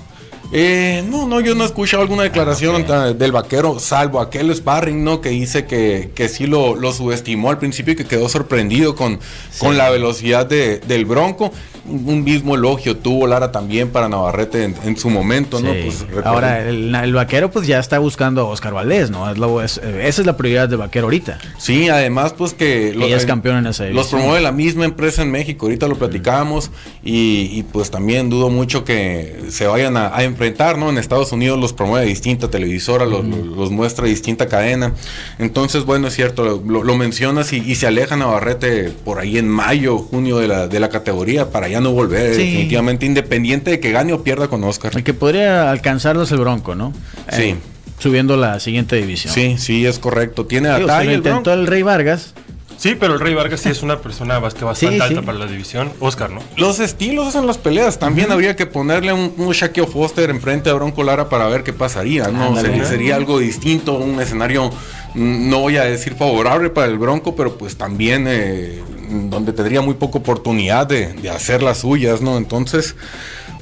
Eh, 0.52 1.04
no, 1.08 1.26
no, 1.26 1.40
yo 1.40 1.54
no 1.54 1.64
he 1.64 1.66
escuchado 1.66 2.02
alguna 2.02 2.22
declaración 2.22 2.86
del 3.18 3.32
vaquero, 3.32 3.80
salvo 3.80 4.20
aquel 4.20 4.54
sparring, 4.54 5.02
¿no? 5.02 5.20
Que 5.20 5.30
dice 5.30 5.66
que, 5.66 6.12
que 6.14 6.28
sí 6.28 6.46
lo, 6.46 6.76
lo 6.76 6.92
subestimó 6.92 7.50
al 7.50 7.58
principio 7.58 7.94
y 7.94 7.96
que 7.96 8.04
quedó 8.04 8.28
sorprendido 8.28 8.94
con, 8.94 9.18
con 9.58 9.76
la 9.76 9.90
velocidad 9.90 10.46
de, 10.46 10.78
del 10.78 11.04
bronco. 11.04 11.50
Un 11.88 12.24
mismo 12.24 12.54
elogio 12.54 12.96
tuvo 12.96 13.26
Lara 13.26 13.52
también 13.52 13.90
para 13.90 14.08
Navarrete 14.08 14.64
en, 14.64 14.96
su 14.96 15.10
momento, 15.10 15.60
¿no? 15.60 15.70
Pues, 15.72 16.06
Ahora, 16.24 16.66
el, 16.68 17.12
vaquero 17.12 17.50
pues 17.50 17.66
ya 17.66 17.78
está 17.78 17.98
buscando 17.98 18.42
a 18.42 18.44
Oscar 18.44 18.72
Valdés, 18.72 19.10
¿no? 19.10 19.30
Es 19.62 19.78
esa 19.78 20.22
es 20.22 20.26
la 20.26 20.36
prioridad 20.36 20.68
de 20.68 20.76
vaquero 20.76 21.06
ahorita. 21.06 21.38
Sí, 21.58 21.88
además 21.88 22.32
pues 22.32 22.54
que... 22.54 22.92
Los, 22.94 23.10
es 23.10 23.26
campeón 23.26 23.58
en 23.58 23.66
esa 23.66 23.84
Los 23.86 24.08
promueve 24.08 24.40
la 24.40 24.52
misma 24.52 24.84
empresa 24.84 25.22
en 25.22 25.30
México, 25.30 25.66
ahorita 25.66 25.88
lo 25.88 25.96
platicamos 25.96 26.70
y, 27.02 27.62
pues 27.72 27.90
también 27.90 28.30
dudo 28.30 28.50
mucho 28.50 28.84
que 28.84 29.44
se 29.50 29.66
vayan 29.66 29.96
a, 29.96 30.16
a 30.16 30.24
enfrentar, 30.24 30.78
¿no? 30.78 30.90
En 30.90 30.98
Estados 30.98 31.32
Unidos 31.32 31.58
los 31.58 31.72
promueve 31.72 32.06
distinta 32.06 32.50
televisora, 32.50 33.06
los, 33.06 33.70
muestra 33.70 34.06
distinta 34.06 34.46
cadena. 34.46 34.92
Entonces, 35.38 35.84
bueno, 35.84 36.08
es 36.08 36.14
cierto, 36.14 36.62
lo, 36.66 36.96
mencionas 36.96 37.52
y, 37.52 37.74
se 37.76 37.86
aleja 37.86 38.16
Navarrete 38.16 38.90
por 39.04 39.18
ahí 39.18 39.38
en 39.38 39.48
mayo, 39.48 39.98
junio 39.98 40.38
de 40.38 40.48
la, 40.48 40.66
de 40.68 40.80
la 40.80 40.88
categoría 40.88 41.50
para 41.50 41.68
ya 41.76 41.80
no 41.80 41.92
volver, 41.92 42.30
definitivamente, 42.30 43.04
independiente 43.04 43.70
de 43.70 43.80
que 43.80 43.90
gane 43.92 44.12
o 44.12 44.22
pierda 44.22 44.48
con 44.48 44.64
Oscar. 44.64 44.92
El 44.96 45.04
que 45.04 45.14
podría 45.14 45.70
alcanzarlos 45.70 46.32
el 46.32 46.38
Bronco, 46.38 46.74
¿no? 46.74 46.92
Sí. 47.30 47.42
Eh, 47.42 47.56
subiendo 47.98 48.36
la 48.36 48.58
siguiente 48.60 48.96
división. 48.96 49.32
Sí, 49.34 49.56
sí, 49.58 49.86
es 49.86 49.98
correcto. 49.98 50.46
Tiene 50.46 50.68
a 50.68 51.02
el 51.02 51.12
intentó 51.12 51.52
el 51.52 51.66
Rey 51.66 51.82
Vargas 51.82 52.34
Sí, 52.76 52.94
pero 52.98 53.14
el 53.14 53.20
Rey 53.20 53.34
Vargas 53.34 53.60
sí 53.60 53.70
es 53.70 53.82
una 53.82 54.00
persona 54.00 54.38
bastante 54.38 55.00
alta 55.00 55.22
para 55.22 55.38
la 55.38 55.46
división. 55.46 55.92
Oscar, 56.00 56.30
¿no? 56.30 56.42
Los 56.56 56.78
estilos 56.78 57.26
hacen 57.28 57.46
las 57.46 57.58
peleas. 57.58 57.98
También 57.98 58.30
habría 58.30 58.54
que 58.54 58.66
ponerle 58.66 59.12
un, 59.12 59.32
un 59.36 59.52
Shaquille 59.52 59.86
Foster 59.86 60.28
enfrente 60.30 60.68
a 60.68 60.74
Bronco 60.74 61.02
Lara 61.02 61.28
para 61.28 61.48
ver 61.48 61.62
qué 61.62 61.72
pasaría, 61.72 62.28
¿no? 62.28 62.54
sería, 62.84 63.16
algo 63.16 63.38
distinto, 63.38 63.94
un 63.94 64.20
escenario, 64.20 64.70
mm, 65.14 65.48
no 65.48 65.60
voy 65.60 65.78
a 65.78 65.84
decir 65.84 66.14
favorable 66.14 66.68
para 66.70 66.86
el 66.88 66.98
Bronco, 66.98 67.34
pero 67.34 67.56
pues 67.56 67.76
también 67.76 68.26
eh, 68.28 68.82
donde 69.08 69.52
tendría 69.52 69.80
muy 69.80 69.94
poca 69.94 70.18
oportunidad 70.18 70.86
de, 70.86 71.12
de 71.14 71.30
hacer 71.30 71.62
las 71.62 71.78
suyas, 71.78 72.20
¿no? 72.20 72.36
Entonces 72.36 72.94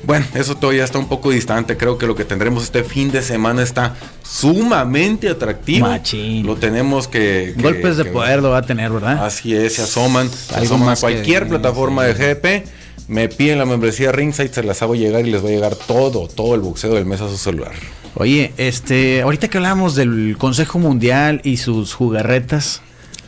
bueno, 0.06 0.26
eso 0.34 0.54
todavía 0.54 0.84
está 0.84 0.98
un 0.98 1.08
poco 1.08 1.30
distante. 1.30 1.76
Creo 1.76 1.98
que 1.98 2.06
lo 2.06 2.14
que 2.14 2.24
tendremos 2.24 2.64
este 2.64 2.84
fin 2.84 3.10
de 3.10 3.22
semana 3.22 3.62
está 3.62 3.94
sumamente 4.22 5.28
atractivo. 5.28 5.86
Machín. 5.86 6.46
Lo 6.46 6.56
tenemos 6.56 7.08
que. 7.08 7.54
Golpes 7.56 7.96
de 7.96 8.04
poder 8.04 8.42
lo 8.42 8.50
va 8.50 8.58
a 8.58 8.62
tener, 8.62 8.90
¿verdad? 8.90 9.24
Así 9.24 9.54
es, 9.54 9.74
se 9.74 9.82
asoman. 9.82 10.28
Se 10.30 10.56
asoman 10.56 10.90
a 10.90 10.96
cualquier 10.96 11.48
plataforma 11.48 12.04
de 12.04 12.14
GP. 12.14 12.68
Me 13.08 13.28
piden 13.28 13.58
la 13.58 13.66
membresía 13.66 14.12
Ringside, 14.12 14.52
se 14.52 14.62
las 14.62 14.80
hago 14.82 14.94
llegar 14.94 15.26
y 15.26 15.30
les 15.30 15.44
va 15.44 15.48
a 15.48 15.52
llegar 15.52 15.74
todo, 15.74 16.26
todo 16.26 16.54
el 16.54 16.62
boxeo 16.62 16.94
del 16.94 17.04
mes 17.04 17.20
a 17.20 17.28
su 17.28 17.36
celular. 17.36 17.72
Oye, 18.14 18.52
este, 18.56 19.20
ahorita 19.20 19.48
que 19.48 19.58
hablamos 19.58 19.94
del 19.94 20.36
Consejo 20.38 20.78
Mundial 20.78 21.42
y 21.44 21.58
sus 21.58 21.92
jugarretas, 21.92 22.80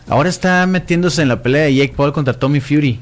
ahora 0.09 0.29
está 0.29 0.67
metiéndose 0.67 1.23
en 1.23 1.29
la 1.29 1.43
pelea 1.43 1.65
de 1.65 1.75
Jake 1.75 1.95
Paul 1.97 2.13
contra 2.13 2.35
Tommy 2.35 2.61
Fury. 2.61 3.01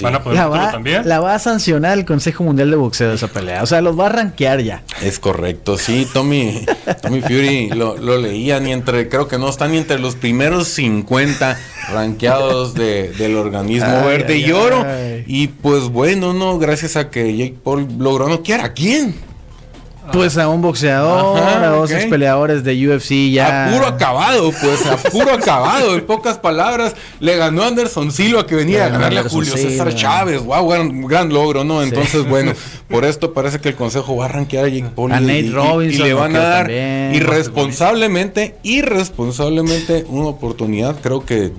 ¿Van 0.00 0.14
a 0.14 0.22
poder 0.22 0.38
la 0.38 0.48
va, 0.48 0.70
también? 0.70 1.06
La 1.06 1.20
va 1.20 1.34
a 1.34 1.38
sancionar 1.38 1.98
el 1.98 2.04
Consejo 2.04 2.44
Mundial 2.44 2.70
de 2.70 2.76
Boxeo 2.76 3.12
esa 3.12 3.28
pelea. 3.28 3.62
O 3.62 3.66
sea, 3.66 3.82
los 3.82 3.98
va 3.98 4.06
a 4.06 4.08
rankear 4.08 4.60
ya. 4.60 4.82
Es 5.02 5.18
correcto, 5.18 5.76
sí, 5.76 6.08
Tommy, 6.12 6.64
Tommy 7.02 7.20
Fury 7.20 7.68
lo, 7.70 7.96
leía 8.18 8.58
ni 8.60 8.72
entre, 8.72 9.08
creo 9.08 9.28
que 9.28 9.38
no 9.38 9.48
está 9.48 9.68
ni 9.68 9.76
entre 9.76 9.98
los 9.98 10.14
primeros 10.14 10.68
50 10.68 11.58
rankeados 11.92 12.74
del 12.74 13.36
organismo 13.36 14.06
verde 14.06 14.38
y 14.38 14.50
oro. 14.52 14.84
Y 15.26 15.48
pues 15.48 15.84
bueno, 15.88 16.32
no, 16.32 16.58
gracias 16.58 16.96
a 16.96 17.10
que 17.10 17.36
Jake 17.36 17.56
Paul 17.62 17.86
logró 17.98 18.28
noquear 18.28 18.60
a 18.60 18.72
quién. 18.72 19.14
Pues 20.12 20.36
a 20.36 20.48
un 20.48 20.60
boxeador, 20.60 21.38
a 21.38 21.68
dos 21.68 21.90
peleadores 21.90 22.62
de 22.64 22.88
UFC 22.88 23.32
ya. 23.32 23.68
A 23.68 23.72
puro 23.72 23.86
acabado, 23.86 24.52
pues, 24.52 24.86
a 24.86 24.96
puro 25.10 25.32
acabado. 25.32 25.94
En 25.94 26.06
pocas 26.06 26.38
palabras, 26.38 26.94
le 27.20 27.36
ganó 27.36 27.62
Anderson 27.62 28.12
Silva 28.12 28.46
que 28.46 28.54
venía 28.54 28.86
a 28.86 28.88
ganarle 28.90 29.20
a 29.20 29.28
Julio 29.28 29.56
César 29.56 29.94
Chávez. 29.94 30.42
Wow, 30.42 30.68
gran, 30.68 31.02
gran 31.02 31.32
logro, 31.32 31.64
¿no? 31.64 31.82
Entonces, 31.82 32.28
bueno, 32.28 32.52
por 32.88 33.04
esto 33.04 33.32
parece 33.32 33.58
que 33.60 33.70
el 33.70 33.74
consejo 33.74 34.16
va 34.16 34.24
a 34.24 34.28
arranquear 34.28 34.66
a 34.66 34.68
Jake 34.68 34.90
Paul. 34.94 35.12
A 35.12 35.20
Nate 35.20 35.50
Robinson. 35.50 36.00
Y, 36.00 36.08
le 36.08 36.14
van 36.14 36.36
a 36.36 36.40
dar 36.40 36.70
irresponsablemente, 36.70 38.56
irresponsablemente 38.62 40.04
una 40.08 40.28
oportunidad. 40.28 41.00
Creo 41.00 41.24
que 41.24 41.52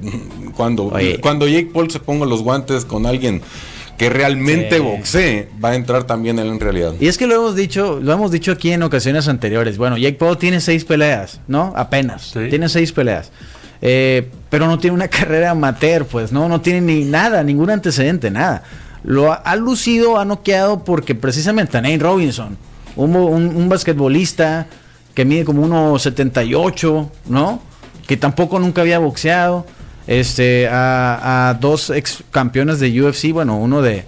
cuando, 0.56 0.92
cuando 1.22 1.48
Jake 1.48 1.72
Paul 1.74 1.89
se 1.89 2.00
ponga 2.00 2.26
los 2.26 2.44
guantes 2.44 2.86
con 2.86 3.06
alguien 3.06 3.42
que 4.04 4.10
realmente 4.10 4.80
boxee, 4.82 5.48
va 5.63 5.70
a 5.70 5.76
entrar 5.76 6.04
también 6.04 6.38
él 6.38 6.48
en 6.48 6.60
realidad. 6.60 6.94
Y 7.00 7.08
es 7.08 7.18
que 7.18 7.26
lo 7.26 7.36
hemos 7.36 7.56
dicho, 7.56 8.02
lo 8.02 8.12
hemos 8.12 8.32
dicho 8.32 8.52
aquí 8.52 8.74
en 8.74 8.84
ocasiones 8.84 9.30
anteriores. 9.30 9.78
Bueno, 9.78 9.98
Jake 9.98 10.18
Paul 10.18 10.38
tiene 10.38 10.60
seis 10.60 10.84
peleas, 10.84 11.39
¿no? 11.48 11.72
Apenas. 11.78 12.34
Tiene 12.34 12.68
seis 12.68 12.92
peleas. 12.92 13.32
Eh, 13.82 14.30
pero 14.50 14.68
no 14.68 14.78
tiene 14.78 14.94
una 14.94 15.08
carrera 15.10 15.52
amateur, 15.52 16.06
pues, 16.06 16.34
¿no? 16.34 16.50
No 16.50 16.60
tiene 16.60 16.82
ni 16.82 17.06
nada, 17.06 17.44
ningún 17.44 17.70
antecedente, 17.70 18.30
nada. 18.30 18.63
Lo 19.06 19.32
ha, 19.32 19.56
lucido, 19.56 20.20
ha 20.20 20.26
noqueado 20.26 20.84
porque 20.84 21.16
precisamente 21.16 21.78
a 21.78 21.82
Nate 21.82 22.00
Robinson, 22.00 22.58
un, 22.98 23.16
un, 23.16 23.70
basquetbolista 23.70 24.68
que 25.13 25.24
mide 25.24 25.46
como 25.46 25.66
1,78, 25.66 27.10
¿no? 27.30 27.62
Que 28.06 28.18
tampoco 28.18 28.60
nunca 28.60 28.82
había 28.82 29.00
boxeado 29.00 29.66
este, 30.08 30.68
a, 30.70 31.58
dos 31.60 31.89
ex 31.89 32.24
campeones 32.32 32.80
de 32.80 33.02
UFC, 33.02 33.32
bueno, 33.32 33.58
uno 33.58 33.82
de, 33.82 34.06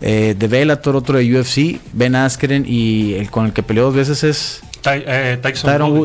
eh, 0.00 0.34
de 0.38 0.48
Bellator, 0.48 0.96
otro 0.96 1.18
de 1.18 1.40
UFC, 1.40 1.80
Ben 1.92 2.14
Askren 2.14 2.64
y 2.66 3.14
el 3.14 3.30
con 3.30 3.46
el 3.46 3.52
que 3.52 3.62
peleó 3.62 3.84
dos 3.84 3.94
veces 3.94 4.24
es 4.24 4.62
eh, 4.84 5.38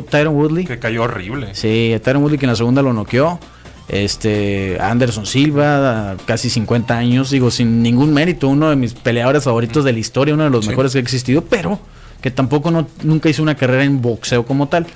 Tyron, 0.09 0.35
Woodley, 0.35 0.65
Que 0.65 0.79
cayó 0.79 1.03
horrible. 1.03 1.49
Sí, 1.53 1.95
Tyron 2.03 2.21
Woodley 2.21 2.37
que 2.37 2.45
en 2.45 2.51
la 2.51 2.55
segunda 2.55 2.81
lo 2.81 2.93
noqueó. 2.93 3.39
Este, 3.87 4.77
Anderson 4.81 5.27
Silva, 5.27 6.15
casi 6.25 6.49
50 6.49 6.97
años, 6.97 7.29
digo, 7.29 7.51
sin 7.51 7.83
ningún 7.83 8.13
mérito, 8.13 8.47
uno 8.47 8.69
de 8.69 8.75
mis 8.75 8.95
peleadores 8.95 9.43
favoritos 9.43 9.83
de 9.83 9.93
la 9.93 9.99
historia, 9.99 10.33
uno 10.33 10.43
de 10.43 10.49
los 10.49 10.67
mejores 10.67 10.93
que 10.93 10.97
ha 10.97 11.01
existido, 11.01 11.43
pero 11.43 11.79
que 12.19 12.31
tampoco 12.31 12.71
no, 12.71 12.87
nunca 13.03 13.29
hizo 13.29 13.43
una 13.43 13.53
carrera 13.53 13.83
en 13.83 14.01
boxeo 14.01 14.45
como 14.45 14.67
tal. 14.67 14.87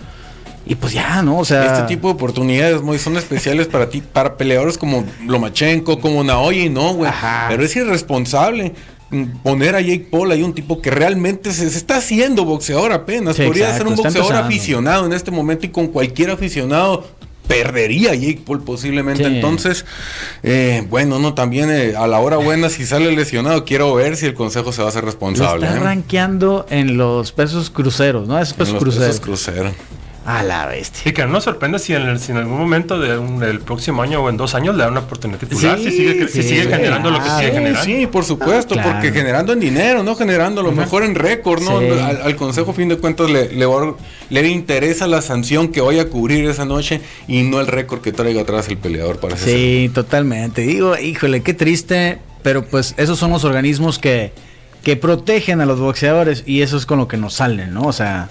Y 0.66 0.76
pues 0.76 0.94
ya, 0.94 1.22
¿no? 1.22 1.40
O 1.40 1.46
sea. 1.46 1.66
Este 1.66 1.88
tipo 1.88 2.08
de 2.08 2.14
oportunidades 2.14 2.82
muy 2.82 3.00
son 3.00 3.18
especiales 3.18 3.68
para 3.68 3.90
ti, 3.90 4.02
para 4.02 4.38
peleadores 4.38 4.78
como 4.78 5.04
Lomachenko, 5.26 6.00
como 6.00 6.24
Naoya, 6.24 6.70
no, 6.70 6.94
güey. 6.94 7.12
Pero 7.50 7.64
es 7.64 7.76
irresponsable 7.76 8.74
poner 9.44 9.76
a 9.76 9.82
Jake 9.82 10.08
Paul 10.12 10.32
ahí 10.32 10.44
un 10.44 10.54
tipo 10.54 10.82
que 10.82 10.92
realmente 10.92 11.52
se, 11.52 11.66
está 11.66 11.98
haciendo 11.98 12.46
boxeador 12.46 12.92
apenas. 12.92 13.38
Podría 13.38 13.76
ser 13.76 13.88
un 13.88 13.96
boxeador 13.96 14.36
aficionado 14.36 15.06
en 15.06 15.14
este 15.14 15.32
momento 15.32 15.66
y 15.66 15.70
con 15.70 15.88
cualquier 15.88 16.32
aficionado 16.32 17.08
perdería 17.48 18.14
Jake 18.14 18.44
Paul 18.46 18.62
posiblemente. 18.62 19.26
Entonces, 19.26 19.86
eh, 20.44 20.86
bueno, 20.90 21.18
no, 21.18 21.34
también 21.34 21.72
eh, 21.72 21.96
a 21.98 22.06
la 22.06 22.20
hora 22.20 22.38
buena, 22.38 22.70
si 22.70 22.86
sale 22.86 23.12
lesionado, 23.12 23.66
quiero 23.66 23.94
ver 23.96 24.16
si 24.16 24.28
el 24.28 24.36
consejo 24.36 24.72
se 24.72 24.82
va 24.82 24.88
a 24.88 24.90
hacer 24.90 25.04
responsable. 25.04 25.66
está 25.66 25.78
¿eh? 25.78 25.82
rankeando 25.82 26.68
en 26.70 26.96
los 26.96 27.32
pesos 27.32 27.72
cruceros, 27.72 28.28
¿no? 28.28 28.40
Es 28.40 28.54
pesos 28.54 28.76
cruceros. 28.78 29.20
cruceros. 29.20 29.74
A 30.26 30.44
la 30.44 30.68
bestia. 30.68 31.10
Y 31.10 31.14
que 31.14 31.24
no 31.24 31.30
nos 31.30 31.46
sorprenda 31.46 31.80
si 31.80 31.94
en, 31.94 32.04
algún 32.04 32.58
momento 32.58 33.00
del 33.00 33.62
próximo 33.62 34.02
año 34.02 34.22
o 34.22 34.30
en 34.30 34.38
dos 34.38 34.54
años 34.54 34.76
le 34.76 34.84
da 34.84 34.90
una 34.90 35.00
oportunidad 35.00 35.40
titular, 35.40 35.80
si 35.80 35.92
sigue, 35.92 36.28
generando 36.68 37.10
lo 37.10 37.24
que 37.24 37.30
sigue 37.30 37.52
generando. 37.52 37.84
Sí, 37.84 38.08
por 38.08 38.26
supuesto, 38.26 38.76
porque 38.84 39.12
generando 39.12 39.54
en 39.54 39.60
dinero, 39.60 40.04
no 40.04 40.16
generando 40.16 40.62
lo 40.62 40.72
mejor 40.72 41.04
en 41.04 41.16
récord, 41.16 41.62
¿no? 41.62 41.80
Al, 41.80 42.36
consejo, 42.36 42.74
fin 42.74 42.90
de 42.90 42.98
cuentas, 42.98 43.30
le, 43.30 43.50
le, 44.30 44.48
interesa 44.50 45.08
la 45.08 45.22
sanción 45.22 45.70
que 45.70 45.82
vaya 45.82 46.04
a 46.04 46.06
cubrir 46.06 46.46
esa 46.46 46.66
noche 46.66 47.02
y 47.28 47.44
no 47.44 47.60
el 47.60 47.68
récord 47.68 48.02
que 48.02 48.12
traiga 48.12 48.42
atrás 48.42 48.68
el 48.68 48.78
peleador, 48.78 49.20
para 49.20 49.38
Sí, 49.38 49.90
totalmente. 49.94 50.62
Digo, 50.62 50.98
híjole, 50.98 51.42
qué 51.42 51.54
triste, 51.54 52.20
pero 52.44 52.66
pues 52.66 52.94
esos 52.98 53.18
son 53.18 53.32
los 53.32 53.44
organismos 53.46 54.00
que, 54.00 54.32
que 54.84 54.96
protegen 54.96 55.62
a 55.62 55.66
los 55.66 55.80
boxeadores 55.80 56.44
y 56.46 56.62
eso 56.62 56.78
es 56.78 56.86
con 56.86 57.00
lo 57.00 57.08
que 57.08 57.18
nos 57.18 57.34
salen, 57.36 57.74
¿no? 57.74 57.84
O 57.84 57.94
sea, 57.94 58.30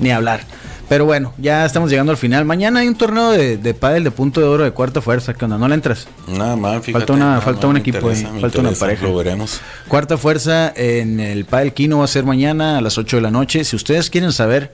ni 0.00 0.10
hablar. 0.10 0.42
Pero 0.88 1.04
bueno, 1.04 1.34
ya 1.36 1.66
estamos 1.66 1.90
llegando 1.90 2.12
al 2.12 2.18
final. 2.18 2.46
Mañana 2.46 2.80
hay 2.80 2.88
un 2.88 2.94
torneo 2.94 3.30
de, 3.30 3.58
de 3.58 3.74
pádel 3.74 4.04
de 4.04 4.10
punto 4.10 4.40
de 4.40 4.46
oro 4.46 4.64
de 4.64 4.70
cuarta 4.70 5.02
fuerza. 5.02 5.34
¿Qué 5.34 5.44
onda? 5.44 5.58
¿No 5.58 5.68
le 5.68 5.74
entras? 5.74 6.08
Nada 6.26 6.56
más, 6.56 6.82
fíjate. 6.82 6.92
Falta, 6.92 7.12
una, 7.12 7.40
falta 7.42 7.66
un 7.66 7.76
equipo 7.76 8.08
ahí. 8.08 8.26
Falta 8.40 8.60
una 8.60 8.72
pareja. 8.72 9.06
Lo 9.06 9.14
veremos. 9.14 9.60
Cuarta 9.86 10.16
fuerza 10.16 10.72
en 10.74 11.20
el 11.20 11.44
pádel 11.44 11.74
Kino 11.74 11.98
va 11.98 12.04
a 12.04 12.08
ser 12.08 12.24
mañana 12.24 12.78
a 12.78 12.80
las 12.80 12.96
8 12.96 13.16
de 13.16 13.22
la 13.22 13.30
noche. 13.30 13.64
Si 13.64 13.76
ustedes 13.76 14.08
quieren 14.08 14.32
saber 14.32 14.72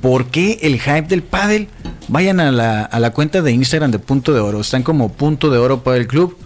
por 0.00 0.26
qué 0.26 0.58
el 0.62 0.80
hype 0.80 1.02
del 1.02 1.22
pádel, 1.22 1.68
vayan 2.08 2.40
a 2.40 2.50
la, 2.50 2.82
a 2.82 2.98
la 2.98 3.10
cuenta 3.10 3.40
de 3.40 3.52
Instagram 3.52 3.92
de 3.92 4.00
Punto 4.00 4.34
de 4.34 4.40
Oro. 4.40 4.60
Están 4.60 4.82
como 4.82 5.12
Punto 5.12 5.48
de 5.48 5.58
Oro 5.58 5.84
Pádel 5.84 6.08
Club. 6.08 6.36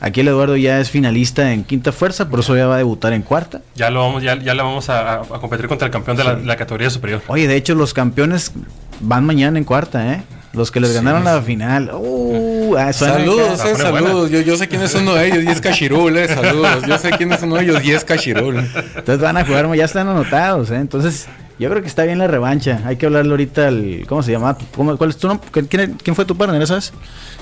Aquí 0.00 0.20
el 0.20 0.28
Eduardo 0.28 0.56
ya 0.56 0.80
es 0.80 0.90
finalista 0.90 1.52
en 1.52 1.64
quinta 1.64 1.90
fuerza, 1.90 2.28
por 2.28 2.40
eso 2.40 2.56
ya 2.56 2.66
va 2.66 2.76
a 2.76 2.78
debutar 2.78 3.12
en 3.12 3.22
cuarta. 3.22 3.62
Ya 3.74 3.90
lo 3.90 4.00
vamos, 4.00 4.22
ya, 4.22 4.36
ya 4.36 4.54
le 4.54 4.62
vamos 4.62 4.88
a, 4.90 5.22
competir 5.40 5.66
contra 5.66 5.86
el 5.86 5.92
campeón 5.92 6.16
de 6.16 6.24
la, 6.24 6.56
categoría 6.56 6.88
superior. 6.90 7.22
Oye, 7.26 7.48
de 7.48 7.56
hecho 7.56 7.74
los 7.74 7.94
campeones 7.94 8.52
van 9.00 9.24
mañana 9.26 9.58
en 9.58 9.64
cuarta, 9.64 10.12
¿eh? 10.12 10.22
Los 10.52 10.70
que 10.70 10.80
les 10.80 10.94
ganaron 10.94 11.24
la 11.24 11.42
final. 11.42 11.90
Uh, 11.92 12.76
ah, 12.78 12.92
saludos, 12.92 13.62
eh, 13.64 13.74
saludos. 13.76 14.30
Yo, 14.30 14.40
yo, 14.40 14.56
sé 14.56 14.66
quién 14.66 14.82
es 14.82 14.94
uno 14.94 15.14
de 15.14 15.26
ellos 15.26 15.44
y 15.44 15.48
es 15.48 15.60
Cachirul, 15.60 16.16
eh, 16.16 16.26
saludos. 16.26 16.84
Yo 16.86 16.98
sé 16.98 17.10
quién 17.10 17.32
es 17.32 17.42
uno 17.42 17.56
de 17.56 17.64
ellos 17.64 17.84
y 17.84 17.92
es 17.92 18.04
Cachirul. 18.04 18.56
Entonces 18.56 19.20
van 19.20 19.36
a 19.36 19.44
jugar, 19.44 19.72
ya 19.74 19.84
están 19.84 20.08
anotados, 20.08 20.70
¿eh? 20.70 20.76
Entonces 20.76 21.26
Yo 21.58 21.68
creo 21.68 21.82
que 21.82 21.88
está 21.88 22.04
bien 22.04 22.18
la 22.18 22.28
revancha. 22.28 22.82
Hay 22.84 22.96
que 22.96 23.06
hablarle 23.06 23.32
ahorita 23.32 23.68
al. 23.68 24.04
¿Cómo 24.08 24.22
se 24.22 24.30
llama? 24.30 24.56
¿Cuál 24.76 25.10
es 25.10 25.16
tu 25.16 25.26
nombre? 25.26 25.48
¿Quién, 25.50 26.14
fue 26.14 26.24
tu 26.24 26.36
partner, 26.36 26.66
sabes? 26.66 26.92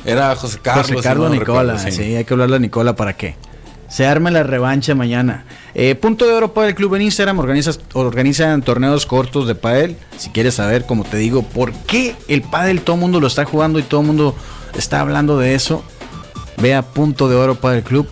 Era 0.05 0.35
José 0.37 0.59
Carlos. 0.63 0.89
José 0.89 1.03
Carlos 1.03 1.31
Nicola. 1.31 1.79
sí. 1.79 2.15
hay 2.15 2.25
que 2.25 2.35
hablarle 2.35 2.57
a 2.57 2.59
Nicola 2.59 2.97
para 2.97 3.15
qué. 3.15 3.37
Se 3.89 4.07
arme 4.07 4.31
la 4.31 4.43
revancha 4.43 4.95
mañana. 4.95 5.45
Eh, 5.75 5.95
punto 5.95 6.27
de 6.27 6.33
oro 6.33 6.55
para 6.55 6.69
el 6.69 6.75
club 6.75 6.95
en 6.95 7.03
Instagram. 7.03 7.39
organizan 7.95 8.63
torneos 8.63 9.07
cortos 9.07 9.47
de 9.47 9.55
pádel. 9.55 9.97
Si 10.17 10.31
quieres 10.31 10.55
saber, 10.55 10.87
como 10.87 11.05
te 11.05 11.19
digo, 11.19 11.43
por 11.43 11.73
qué 11.73 12.17
el 12.29 12.43
pádel 12.43 12.81
todo 12.81 12.97
el 12.97 13.03
mundo 13.03 13.21
lo 13.21 13.27
está 13.27 13.45
jugando 13.45 13.79
y 13.79 13.83
todo 13.83 14.01
el 14.01 14.07
mundo 14.07 14.35
está 14.75 15.01
hablando 15.01 15.39
de 15.39 15.55
eso, 15.55 15.85
ve 16.61 16.75
a 16.75 16.83
punto 16.83 17.29
de 17.29 17.37
oro 17.37 17.55
para 17.55 17.77
el 17.77 17.83
club 17.85 18.09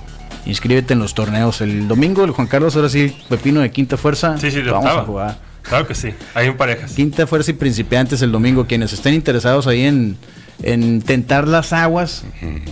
inscríbete 0.46 0.92
en 0.92 1.00
los 1.00 1.14
torneos. 1.14 1.60
El 1.60 1.88
domingo, 1.88 2.24
el 2.24 2.30
Juan 2.30 2.46
Carlos, 2.46 2.76
ahora 2.76 2.88
sí, 2.88 3.16
Pepino 3.28 3.60
de 3.60 3.70
Quinta 3.70 3.96
Fuerza. 3.96 4.36
Sí, 4.38 4.50
sí, 4.50 4.60
vamos 4.62 4.90
a 4.90 5.02
jugar. 5.02 5.53
Claro 5.64 5.86
que 5.86 5.94
sí, 5.94 6.10
hay 6.34 6.46
en 6.46 6.56
parejas. 6.56 6.92
Quinta 6.92 7.26
Fuerza 7.26 7.50
y 7.50 7.54
Principiantes 7.54 8.22
el 8.22 8.30
domingo. 8.30 8.66
Quienes 8.66 8.92
estén 8.92 9.14
interesados 9.14 9.66
ahí 9.66 9.82
en, 9.82 10.16
en 10.62 11.02
tentar 11.02 11.48
las 11.48 11.72
aguas, 11.72 12.24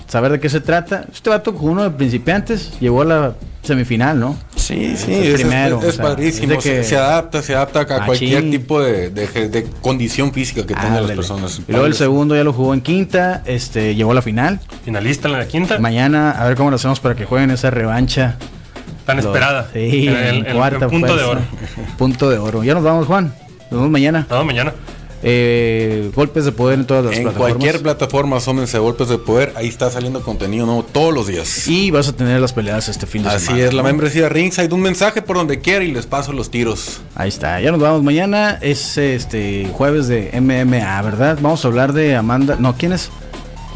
saber 0.09 0.33
de 0.33 0.41
qué 0.41 0.49
se 0.49 0.61
trata. 0.61 1.07
Este 1.13 1.31
vato 1.31 1.55
con 1.55 1.71
uno 1.71 1.85
de 1.85 1.91
Principiantes 1.91 2.79
llegó 2.81 3.03
a 3.03 3.05
la 3.05 3.35
semifinal, 3.63 4.19
¿no? 4.19 4.37
Sí, 4.57 4.95
sí, 4.97 5.13
es, 5.13 5.41
primero, 5.41 5.81
es, 5.83 5.97
padrísimo. 5.97 6.61
se 6.61 6.97
adapta, 6.97 7.43
se 7.43 7.55
adapta 7.55 7.81
a 7.81 8.07
cualquier 8.07 8.51
tipo 8.51 8.81
de, 8.81 9.67
condición 9.81 10.33
física 10.33 10.67
que 10.67 10.75
tengan 10.75 11.03
las 11.07 11.13
personas. 11.13 11.61
Y 11.67 11.73
luego 11.73 11.87
el 11.87 11.95
segundo 11.95 12.37
ya 12.37 12.45
lo 12.45 12.53
jugó 12.53 12.75
en 12.75 12.81
quinta, 12.81 13.43
este, 13.47 13.95
llegó 13.95 14.13
a 14.13 14.15
la 14.15 14.23
final. 14.23 14.61
Finalista 14.85 15.29
en 15.29 15.39
la 15.39 15.47
quinta. 15.47 15.79
Mañana, 15.79 16.33
a 16.33 16.47
ver 16.47 16.57
cómo 16.57 16.71
lo 16.71 16.77
hacemos 16.77 17.01
para 17.01 17.15
que 17.15 17.25
jueguen 17.25 17.51
esa 17.51 17.71
revancha. 17.71 18.37
Tan 19.05 19.19
esperada. 19.19 19.69
Sí, 19.73 20.09
en, 20.09 20.45
cuarta. 20.55 20.89
punto 20.89 21.17
de 21.17 21.25
oro. 21.25 21.41
Punto 21.99 22.31
de 22.31 22.39
oro. 22.39 22.65
Ya 22.65 22.75
nos 22.75 22.85
vamos, 22.85 23.07
Juan. 23.07 23.35
Nos 23.71 23.71
vemos 23.71 23.91
mañana. 23.91 24.21
Nos 24.21 24.31
vemos 24.31 24.47
mañana. 24.47 24.75
Eh, 25.25 26.11
golpes 26.17 26.45
de 26.45 26.51
poder 26.51 26.81
en 26.81 26.87
todas 26.87 27.05
las 27.05 27.17
en 27.17 27.23
plataformas. 27.23 27.53
En 27.53 27.59
cualquier 27.59 27.83
plataforma, 27.83 28.37
asómense 28.37 28.79
golpes 28.79 29.09
de 29.09 29.19
poder. 29.19 29.53
Ahí 29.55 29.69
está 29.69 29.91
saliendo 29.91 30.21
contenido 30.23 30.67
nuevo 30.67 30.83
todos 30.83 31.15
los 31.15 31.29
días. 31.29 31.69
Y 31.69 31.91
vas 31.91 32.09
a 32.09 32.13
tener 32.13 32.41
las 32.41 32.53
peleas 32.53 32.89
este 32.89 33.07
fin 33.07 33.23
de 33.23 33.31
semana. 33.31 33.53
Así 33.53 33.61
es, 33.61 33.73
la 33.73 33.83
membresía 33.83 34.29
Ringside. 34.29 34.73
Un 34.73 34.83
mensaje 34.83 35.23
por 35.23 35.37
donde 35.37 35.61
quiera 35.61 35.85
y 35.85 35.93
les 35.93 36.07
paso 36.07 36.33
los 36.33 36.51
tiros. 36.51 37.01
Ahí 37.15 37.29
está. 37.29 37.61
Ya 37.61 37.71
nos 37.71 37.81
vamos 37.81 38.03
mañana. 38.03 38.59
Es 38.61 38.99
este 38.99 39.69
jueves 39.73 40.09
de 40.09 40.31
MMA, 40.41 41.01
¿verdad? 41.03 41.39
Vamos 41.41 41.65
a 41.65 41.69
hablar 41.69 41.93
de 41.93 42.17
Amanda. 42.17 42.57
No, 42.59 42.75
¿quién 42.77 42.93
es? 42.93 43.11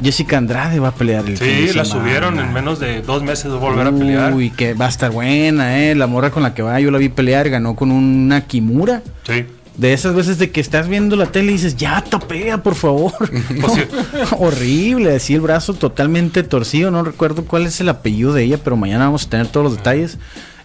Jessica 0.02 0.38
Andrade 0.38 0.78
va 0.78 0.88
a 0.88 0.94
pelear 0.94 1.24
el 1.26 1.38
Sí, 1.38 1.70
la 1.74 1.84
subieron 1.84 2.38
en 2.38 2.52
menos 2.52 2.78
de 2.78 3.02
dos 3.02 3.22
meses 3.22 3.50
de 3.50 3.58
volver 3.58 3.86
a 3.86 3.92
pelear. 3.92 4.34
Uy, 4.34 4.50
que 4.50 4.74
va 4.74 4.86
a 4.86 4.88
estar 4.88 5.10
buena, 5.10 5.78
¿eh? 5.78 5.94
La 5.94 6.06
morra 6.06 6.30
con 6.30 6.42
la 6.42 6.54
que 6.54 6.62
va, 6.62 6.78
yo 6.80 6.90
la 6.90 6.98
vi 6.98 7.08
pelear, 7.08 7.48
ganó 7.48 7.74
con 7.76 7.90
una 7.90 8.42
Kimura. 8.42 9.02
Sí. 9.26 9.46
De 9.76 9.92
esas 9.92 10.14
veces 10.14 10.38
de 10.38 10.50
que 10.50 10.60
estás 10.60 10.88
viendo 10.88 11.16
la 11.16 11.26
tele 11.26 11.50
y 11.50 11.54
dices, 11.56 11.76
ya 11.76 12.02
topea, 12.02 12.62
por 12.62 12.74
favor. 12.74 13.12
Pues 13.60 13.88
Horrible, 14.38 15.16
así 15.16 15.34
el 15.34 15.40
brazo 15.42 15.74
totalmente 15.74 16.42
torcido. 16.42 16.90
No 16.90 17.02
recuerdo 17.02 17.44
cuál 17.44 17.66
es 17.66 17.80
el 17.80 17.88
apellido 17.88 18.32
de 18.32 18.44
ella, 18.44 18.58
pero 18.62 18.76
mañana 18.76 19.04
vamos 19.06 19.26
a 19.26 19.30
tener 19.30 19.46
todos 19.48 19.64
los 19.64 19.76
detalles. 19.76 20.18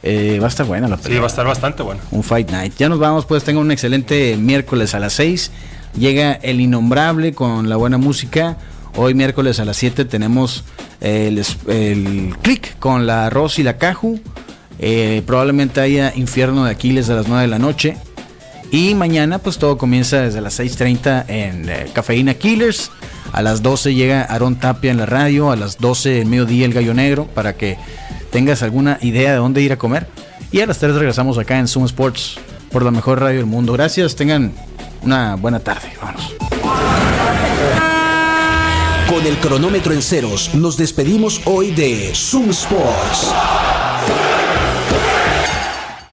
Eh, 0.03 0.39
va 0.41 0.45
a 0.45 0.49
estar 0.49 0.65
buena 0.65 0.87
la 0.87 0.97
pelea. 0.97 1.17
Sí, 1.17 1.19
va 1.19 1.25
a 1.25 1.27
estar 1.27 1.45
bastante 1.45 1.83
buena. 1.83 2.01
Un 2.11 2.23
Fight 2.23 2.49
Night. 2.49 2.73
Ya 2.77 2.89
nos 2.89 2.99
vamos, 2.99 3.25
pues 3.25 3.43
tenga 3.43 3.59
un 3.59 3.71
excelente 3.71 4.35
miércoles 4.37 4.95
a 4.95 4.99
las 4.99 5.13
6. 5.13 5.51
Llega 5.97 6.33
el 6.33 6.61
innombrable 6.61 7.33
con 7.33 7.69
la 7.69 7.75
buena 7.75 7.97
música. 7.97 8.57
Hoy 8.95 9.13
miércoles 9.13 9.59
a 9.59 9.65
las 9.65 9.77
7 9.77 10.05
tenemos 10.05 10.63
el, 10.99 11.43
click 12.41 12.77
con 12.79 13.07
la 13.07 13.29
Ross 13.29 13.59
y 13.59 13.63
la 13.63 13.77
Caju. 13.77 14.19
Eh, 14.79 15.21
probablemente 15.25 15.79
haya 15.79 16.13
Infierno 16.15 16.65
de 16.65 16.71
Aquiles 16.71 17.09
a 17.09 17.15
las 17.15 17.27
9 17.27 17.43
de 17.43 17.47
la 17.47 17.59
noche. 17.59 17.97
Y 18.71 18.95
mañana 18.95 19.39
pues 19.39 19.57
todo 19.57 19.77
comienza 19.77 20.21
desde 20.21 20.41
las 20.41 20.59
6.30 20.59 21.25
en 21.27 21.69
eh, 21.69 21.87
Cafeína 21.93 22.33
Killers. 22.33 22.91
A 23.31 23.41
las 23.41 23.61
12 23.61 23.93
llega 23.93 24.23
Aaron 24.23 24.55
Tapia 24.55 24.91
en 24.91 24.97
la 24.97 25.05
radio. 25.05 25.51
A 25.51 25.55
las 25.55 25.77
12 25.77 26.21
en 26.21 26.29
mediodía 26.29 26.65
el 26.65 26.73
Gallo 26.73 26.93
Negro 26.93 27.27
para 27.27 27.53
que 27.53 27.77
tengas 28.29 28.63
alguna 28.63 28.97
idea 29.01 29.31
de 29.31 29.37
dónde 29.37 29.61
ir 29.61 29.71
a 29.71 29.77
comer. 29.77 30.07
Y 30.51 30.59
a 30.61 30.65
las 30.65 30.79
3 30.79 30.95
regresamos 30.95 31.37
acá 31.37 31.59
en 31.59 31.67
Zoom 31.67 31.85
Sports 31.85 32.37
por 32.71 32.83
la 32.83 32.91
mejor 32.91 33.19
radio 33.19 33.37
del 33.37 33.45
mundo. 33.45 33.73
Gracias, 33.73 34.15
tengan 34.15 34.53
una 35.01 35.35
buena 35.35 35.59
tarde. 35.59 35.91
Vamos. 36.01 37.10
Con 39.11 39.27
el 39.27 39.37
cronómetro 39.39 39.91
en 39.91 40.01
ceros, 40.01 40.55
nos 40.55 40.77
despedimos 40.77 41.41
hoy 41.43 41.71
de 41.71 42.15
Zoom 42.15 42.51
Sports. 42.51 43.33